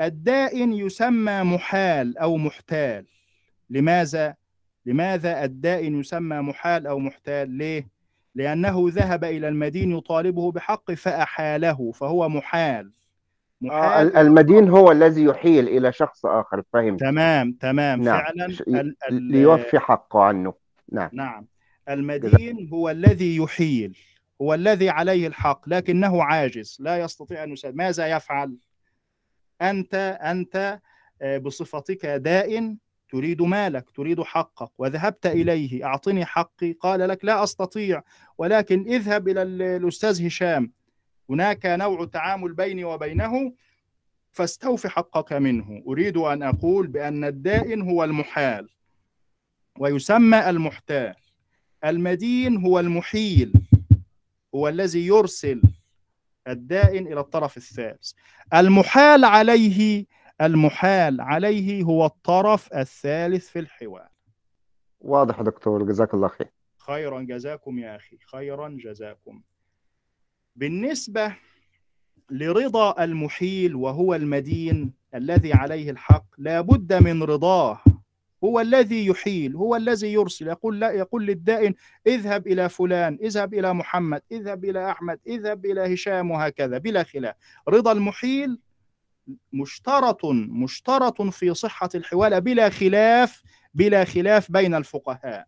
[0.00, 3.06] الدائن يسمى محال أو محتال.
[3.70, 4.34] لماذا؟
[4.86, 7.88] لماذا الدائن يسمى محال أو محتال؟ ليه؟
[8.34, 12.86] لأنه ذهب إلى المدين يطالبه بحق فأحاله فهو محال.
[12.86, 18.02] آه محال ال- المدين هو الذي يحيل إلى شخص آخر فهمت؟ تمام تمام.
[18.02, 18.18] نعم.
[18.20, 20.54] فعلا ش- ال- ال- ليوفي حقه عنه.
[20.92, 21.10] نعم.
[21.12, 21.46] نعم.
[21.88, 23.98] المدين هو الذي يحيل
[24.42, 27.74] هو الذي عليه الحق لكنه عاجز لا يستطيع أن يساعد.
[27.74, 28.56] ماذا يفعل؟
[29.62, 30.78] أنت أنت
[31.22, 32.76] آه، بصفتك دائن
[33.10, 34.70] تريد مالك تريد حقك.
[34.78, 36.72] وذهبت إليه أعطني حقي.
[36.72, 38.02] قال لك لا أستطيع
[38.38, 40.72] ولكن اذهب إلى ال- الأستاذ هشام.
[41.30, 43.52] هناك نوع تعامل بيني وبينه
[44.32, 45.82] فاستوفي حقك منه.
[45.88, 48.68] أريد أن أقول بأن الدائن هو المحال
[49.78, 51.14] ويسمى المحتال.
[51.84, 53.52] المدين هو المحيل
[54.54, 55.62] هو الذي يرسل
[56.48, 58.12] الدائن إلى الطرف الثالث.
[58.54, 60.06] المحال عليه
[60.40, 64.08] المحال عليه هو الطرف الثالث في الحوار.
[65.00, 66.48] واضح دكتور جزاك الله خير.
[66.78, 69.42] خيرا جزاكم يا أخي خيرا جزاكم.
[70.56, 71.36] بالنسبة
[72.30, 77.80] لرضا المحيل وهو المدين الذي عليه الحق لا بد من رضاه.
[78.44, 81.74] هو الذي يحيل هو الذي يرسل يقول لا يقول للدائن
[82.06, 87.34] اذهب إلى فلان اذهب إلى محمد اذهب إلى أحمد اذهب إلى هشام وهكذا بلا خلاف.
[87.68, 88.58] رضا المحيل
[89.52, 93.42] مشترط مشترط في صحة الحوالة بلا خلاف
[93.74, 95.46] بلا خلاف بين الفقهاء.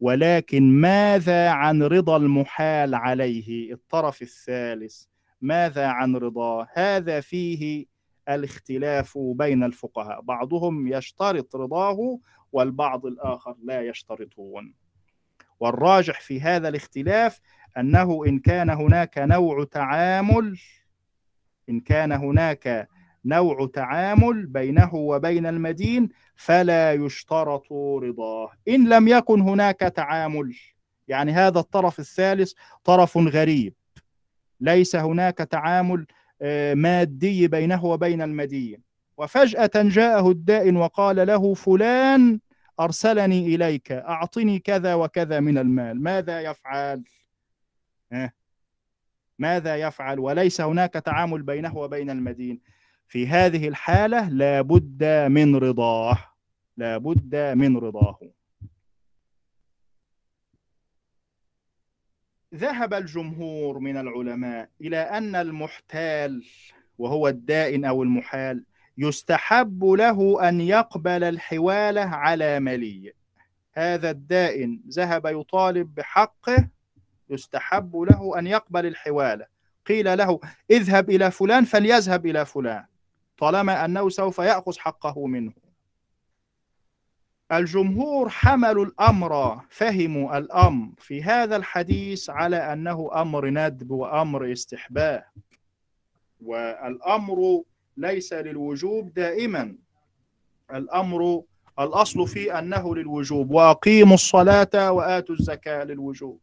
[0.00, 5.04] ولكن ماذا عن رضا المحال عليه؟ الطرف الثالث
[5.40, 7.86] ماذا عن رضاه هذا فيه
[8.28, 10.20] الاختلاف بين الفقهاء.
[10.20, 12.18] بعضهم يشترط رضاه
[12.52, 14.74] والبعض الآخر لا يشترطون.
[15.60, 17.40] والراجح في هذا الاختلاف
[17.78, 20.58] أنه إن كان هناك نوع تعامل
[21.68, 22.88] إن كان هناك
[23.26, 30.54] نوع تعامل بينه وبين المدين فلا يشترط رضاه إن لم يكن هناك تعامل
[31.08, 32.52] يعني هذا الطرف الثالث
[32.84, 33.74] طرف غريب
[34.60, 36.06] ليس هناك تعامل
[36.42, 38.82] آه، مادي بينه وبين المدين
[39.16, 42.40] وفجأة جاءه الدائن وقال له فلان
[42.80, 47.04] أرسلني إليك أعطني كذا وكذا من المال ماذا يفعل؟
[48.12, 48.32] ها؟
[49.38, 52.60] ماذا يفعل وليس هناك تعامل بينه وبين المدين
[53.08, 56.18] في هذه الحالة لا بد من رضاه
[56.76, 58.18] لا بد من رضاه.
[62.54, 66.44] ذهب الجمهور من العلماء إلى أن المحتال
[66.98, 68.64] وهو الدائن أو المحال
[68.98, 73.12] يستحب له أن يقبل الحوالة على ملي
[73.72, 76.68] هذا الدائن ذهب يطالب بحقه
[77.30, 79.46] يستحب له أن يقبل الحوالة.
[79.86, 82.84] قيل له اذهب إلى فلان فليذهب إلى فلان.
[83.38, 85.52] طالما أنه سوف يأخذ حقه منه.
[87.52, 95.24] الجمهور حملوا الأمر فهموا الأمر في هذا الحديث على أنه أمر ندب وأمر استحباب.
[96.40, 97.62] والأمر
[97.96, 99.76] ليس للوجوب دائما.
[100.74, 101.42] الأمر
[101.78, 103.50] الأصل فيه أنه للوجوب.
[103.50, 106.40] وأقيموا الصلاة وآتوا الزكاة للوجوب.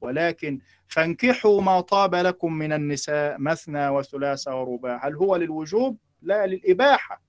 [0.00, 5.06] ولكن فانكحوا ما طاب لكم من النساء مثنى وثلاث ورباع.
[5.06, 7.22] هل هو للوجوب؟ لا للإباحة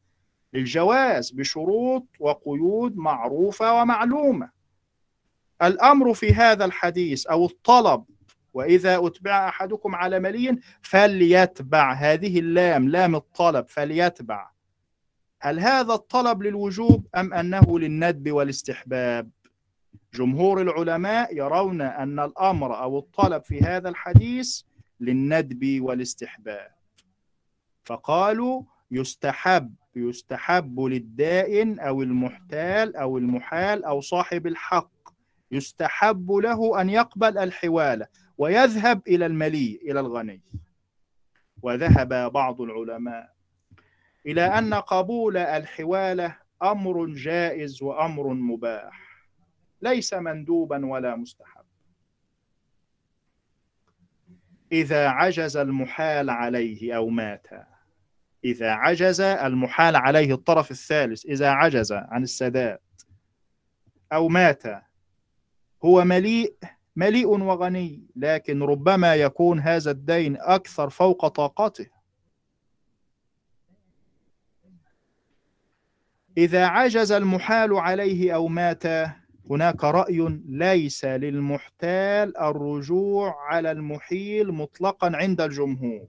[0.53, 4.49] للجواز بشروط وقيود معروفة ومعلومة.
[5.61, 8.05] الأمر في هذا الحديث أو الطلب
[8.53, 11.93] وإذا أتبع أحدكم على ملي فليتبع.
[11.93, 14.49] هذه اللام لام الطلب فليتبع.
[15.41, 19.29] هل هذا الطلب للوجوب أم أنه للندب والاستحباب؟
[20.13, 24.61] جمهور العلماء يرون أن الأمر أو الطلب في هذا الحديث
[24.99, 26.71] للندب والاستحباب.
[27.83, 28.61] فقالوا
[28.93, 34.91] يستحب يستحب للدائن أو المحتال أو المحال أو صاحب الحق.
[35.51, 38.07] يستحب له أن يقبل الحوالة
[38.37, 40.41] ويذهب إلى الملي إلى الغني.
[41.61, 43.33] وذهب بعض العلماء
[44.25, 49.25] إلى أن قبول الحوالة أمر جائز وأمر مباح.
[49.81, 51.65] ليس مندوبا ولا مستحب.
[54.71, 57.47] إذا عجز المحال عليه أو مات
[58.45, 62.79] إذا عجز المحال عليه الطرف الثالث إذا عجز عن السداد
[64.13, 64.63] أو مات
[65.85, 66.55] هو مليء
[66.95, 71.87] مليء وغني لكن ربما يكون هذا الدين أكثر فوق طاقته.
[76.37, 78.83] إذا عجز المحال عليه أو مات
[79.49, 86.07] هناك رأي ليس للمحتال الرجوع على المحيل مطلقا عند الجمهور.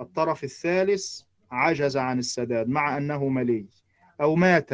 [0.00, 3.66] الطرف الثالث عجز عن السداد مع أنه ملي
[4.20, 4.70] أو مات.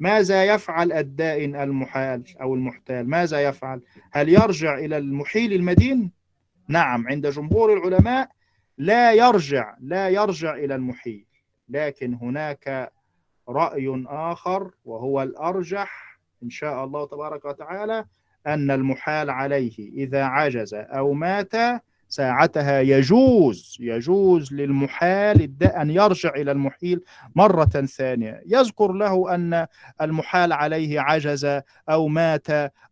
[0.00, 3.80] ماذا يفعل الدائن المحال أو المحتال؟ ماذا يفعل؟
[4.12, 6.12] هل يرجع إلى المحيل المدين؟
[6.68, 8.30] نعم عند جمهور العلماء
[8.78, 11.26] لا يرجع لا يرجع إلى المحيل
[11.68, 12.92] لكن هناك
[13.48, 18.04] رأي آخر وهو الأرجح إن شاء الله تبارك وتعالى
[18.46, 21.52] أن المحال عليه إذا عجز أو مات
[22.14, 27.04] ساعتها يجوز يجوز للمحال أن يرجع إلى المحيل
[27.34, 28.42] مرة ثانية.
[28.46, 29.66] يذكر له أن
[30.00, 32.46] المحال عليه عجز أو مات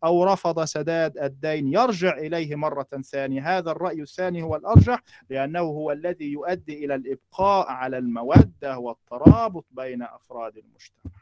[0.04, 1.72] أو رفض سداد الدين.
[1.72, 3.58] يرجع إليه مرة ثانية.
[3.58, 10.02] هذا الرأي الثاني هو الأرجح لأنه هو الذي يؤدي إلى الإبقاء على المودة والترابط بين
[10.02, 11.12] أفراد المجتمع.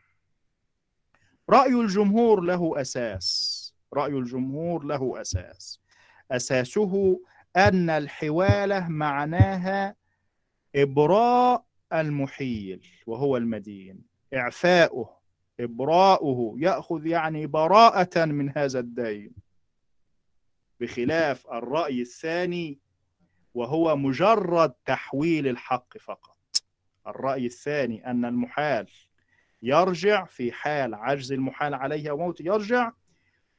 [1.50, 3.74] رأي الجمهور له أساس.
[3.92, 5.80] رأي الجمهور له أساس.
[6.30, 7.20] أساسه
[7.56, 9.94] أن الحوالة معناها
[10.76, 14.02] إبراء المحيل وهو المدين.
[14.34, 15.20] إعفاؤه
[15.60, 19.32] إبراؤه يأخذ يعني براءة من هذا الدين
[20.80, 22.78] بخلاف الرأي الثاني
[23.54, 26.36] وهو مجرد تحويل الحق فقط.
[27.06, 28.86] الرأي الثاني أن المحال
[29.62, 32.92] يرجع في حال عجز المحال عليه أو موت يرجع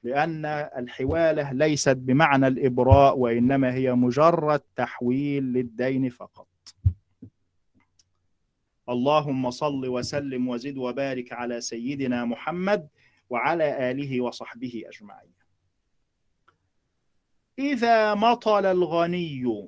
[0.04, 6.48] لأن الحوالة ليست بمعنى الإبراء وإنما هي مجرد تحويل للدين فقط.
[8.90, 12.88] اللهم صل وسلم وزد وبارك على سيدنا محمد
[13.30, 15.32] وعلى آله وصحبه أجمعين.
[17.60, 19.68] إذا مطل الغني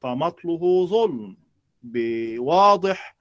[0.00, 1.36] فمطله ظلم
[1.82, 3.16] بواضح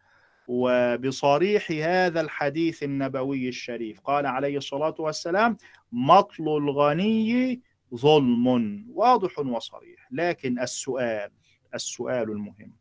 [0.48, 4.00] وبصريح هذا الحديث النبوي الشريف.
[4.00, 5.58] قال عليه الصلاة والسلام
[5.94, 7.62] مطل الغني
[7.96, 10.08] ظلم واضح وصريح.
[10.12, 11.32] لكن السؤال
[11.76, 12.74] السؤال المهم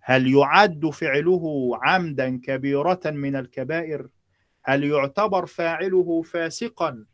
[0.00, 4.08] هل يعد فعله عمدا كبيرة من الكبائر؟
[4.64, 7.06] هل يعتبر فاعله فاسقا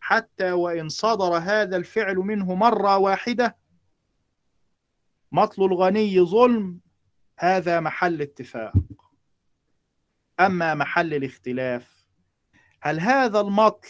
[0.00, 3.56] حتى وإن صدر هذا الفعل منه مرة واحدة؟
[5.32, 6.80] مطل الغني ظلم
[7.38, 8.72] هذا محل اتفاق.
[10.40, 12.06] أما محل الاختلاف
[12.80, 13.88] هل هذا المطل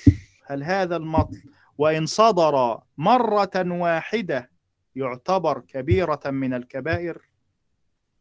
[0.49, 1.43] هل هذا المطل؟
[1.79, 4.51] وإن صدر مرة واحدة
[4.97, 7.19] يعتبر كبيرة من الكبائر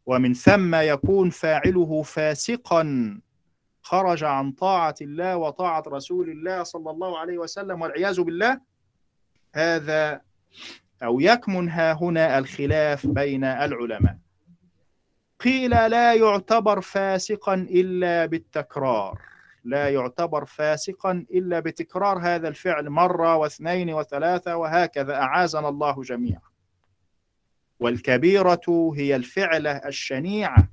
[0.06, 3.20] ومن ثم يكون فاعله فاسقا.
[3.82, 8.60] خرج عن طاعة الله وطاعة رسول الله صلى الله عليه وسلم والعياذ بالله.
[9.54, 10.20] هذا
[11.02, 14.18] أو يكمن ها هنا الخلاف بين العلماء.
[15.40, 19.37] قيل لا يعتبر فاسقا إلا بالتكرار.
[19.64, 25.14] لا يعتبر فاسقا إلا بتكرار هذا الفعل مرة واثنين وثلاثة وهكذا.
[25.14, 26.40] أعاذنا الله جميعا.
[27.80, 30.68] والكبيرة هي الفعلة الشنيعة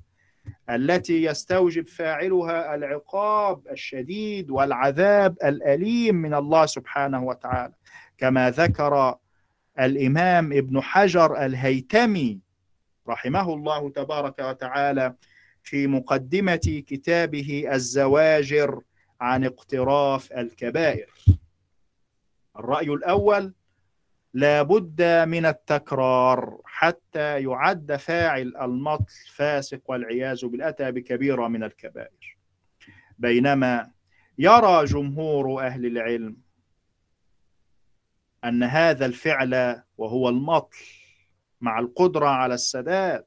[0.70, 7.74] التي يستوجب فاعلها العقاب الشديد والعذاب الأليم من الله سبحانه وتعالى.
[8.18, 9.16] كما ذكر
[9.80, 12.40] الإمام ابن حجر الهيتمي
[13.08, 15.14] رحمه الله تبارك وتعالى
[15.66, 18.82] في مقدمة كتابه الزواجر
[19.22, 21.10] عن اقتراف الكبائر.
[22.60, 23.54] الرأي الأول
[24.34, 32.38] لا بد من التكرار حتى يعد فاعل المطل فاسق والعياذ بالله أتى بكبيرة من الكبائر.
[33.20, 33.92] بينما
[34.38, 36.38] يرى جمهور أهل العلم
[38.44, 40.78] أن هذا الفعل وهو المطل
[41.62, 43.26] مع القدرة على السداد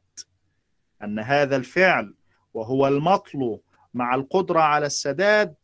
[1.02, 2.14] أن هذا الفعل
[2.54, 3.58] وهو المطل
[3.94, 5.54] مع القدرة على السداد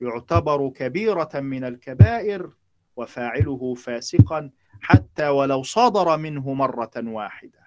[0.00, 2.50] يعتبر كبيرة من الكبائر
[2.96, 7.58] وفاعله فاسقا حتى ولو صدر منه مرة واحدة.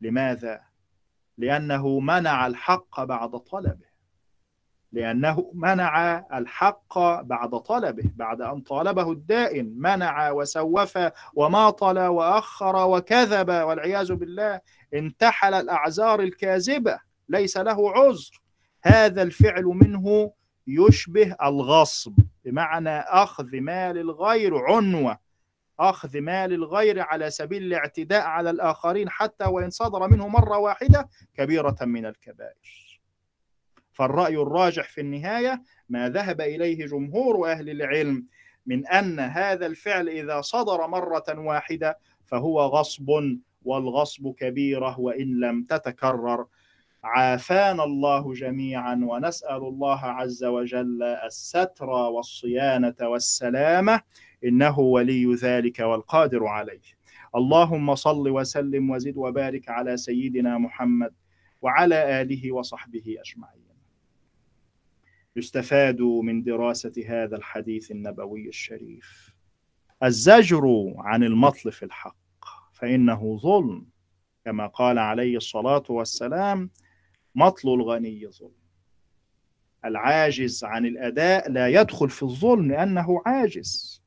[0.00, 0.60] لماذا؟
[1.38, 3.90] لأنه منع الحق بعد طلبه.
[4.92, 10.98] لأنه منع الحق بعد طلبه بعد أن طالبه الدائن منع وسوف
[11.34, 14.60] وماطل وأخر وكذب والعياذ بالله
[14.94, 17.09] انتحل الأعذار الكاذبة.
[17.30, 18.40] ليس له عذر.
[18.82, 20.32] هذا الفعل منه
[20.66, 25.18] يشبه الغصب بمعنى أخذ مال الغير عنوة.
[25.80, 31.76] أخذ مال الغير على سبيل الاعتداء على الآخرين حتى وإن صدر منه مرة واحدة كبيرة
[31.82, 33.00] من الكبائر.
[33.92, 38.26] فالرأي الراجح في النهاية ما ذهب إليه جمهور أهل العلم
[38.66, 43.10] من أن هذا الفعل إذا صدر مرة واحدة فهو غصب
[43.62, 46.46] والغصب كبيرة وإن لم تتكرر.
[47.04, 54.00] عافانا الله جميعا ونسأل الله عز وجل الستر والصيانة والسلامة.
[54.44, 57.00] إنه ولي ذلك والقادر عليه.
[57.36, 61.14] اللهم صل وسلم وزد وبارك على سيدنا محمد
[61.62, 63.70] وعلى آله وصحبه أجمعين.
[65.36, 69.34] يستفاد من دراسة هذا الحديث النبوي الشريف.
[70.02, 72.16] الزجر عن المطل في الحق
[72.72, 73.86] فإنه ظلم
[74.44, 76.70] كما قال عليه الصلاة والسلام
[77.40, 78.60] مطل الغني ظلم.
[79.84, 84.02] العاجز عن الأداء لا يدخل في الظلم لأنه عاجز.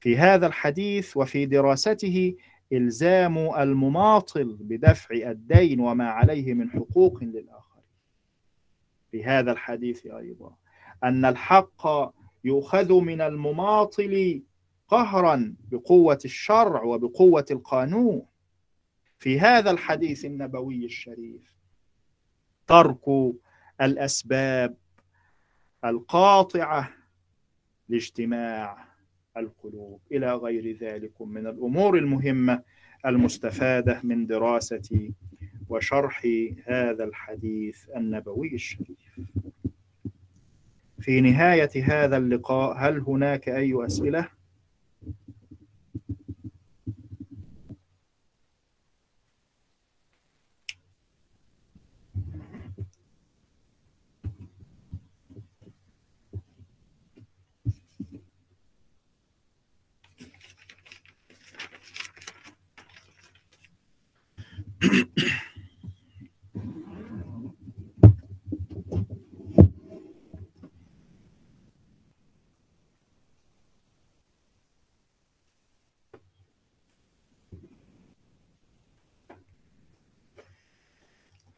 [0.00, 2.34] في هذا الحديث وفي دراسته
[2.72, 7.80] إلزام المماطل بدفع الدين وما عليه من حقوق للآخر
[9.10, 10.56] في هذا الحديث أيضا
[11.04, 11.86] أن الحق
[12.44, 14.42] يؤخذ من المماطل
[14.88, 18.26] قهرا بقوة الشرع وبقوة القانون.
[19.18, 21.52] في هذا الحديث النبوي الشريف
[22.66, 23.34] ترك
[23.80, 24.76] الأسباب
[25.84, 26.90] القاطعة
[27.88, 28.84] لاجتماع
[29.36, 32.62] القلوب إلى غير ذلك من الأمور المهمة
[33.06, 35.10] المستفادة من دراسة
[35.68, 36.26] وشرح
[36.66, 39.20] هذا الحديث النبوي الشريف
[41.00, 44.28] في نهاية هذا اللقاء هل هناك أي أسئلة؟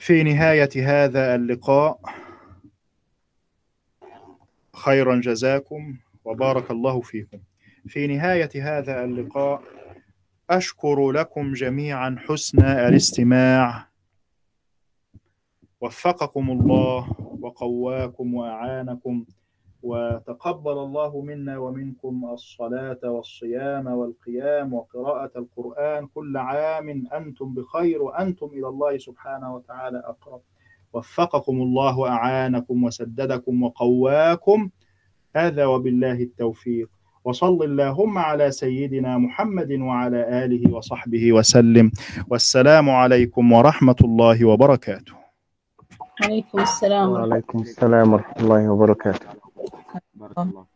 [0.05, 2.01] في نهاية هذا اللقاء
[4.77, 7.39] خيرا جزاكم وبارك الله فيكم.
[7.89, 9.63] في نهاية هذا اللقاء
[10.51, 13.89] أشكر لكم جميعا حسن الاستماع.
[15.81, 19.25] وفقكم الله وقواكم وأعانكم.
[19.85, 28.69] وتقبل الله منا ومنكم الصلاة والصيام والقيام وقراءة القرآن كل عام أنتم بخير وأنتم إلى
[28.69, 30.41] الله سبحانه وتعالى أقرب.
[30.93, 34.71] وفقكم الله وأعانكم وسددكم وقواكم.
[35.37, 36.89] هذا وبالله التوفيق.
[37.25, 41.93] وصل اللهم على سيدنا محمد وعلى آله وصحبه وسلم.
[42.31, 45.13] والسلام عليكم ورحمة الله وبركاته.
[46.25, 47.11] عليكم السلام.
[47.11, 49.44] وعليكم السلام ورحمة الله وبركاته.
[50.25, 50.67] بارك الله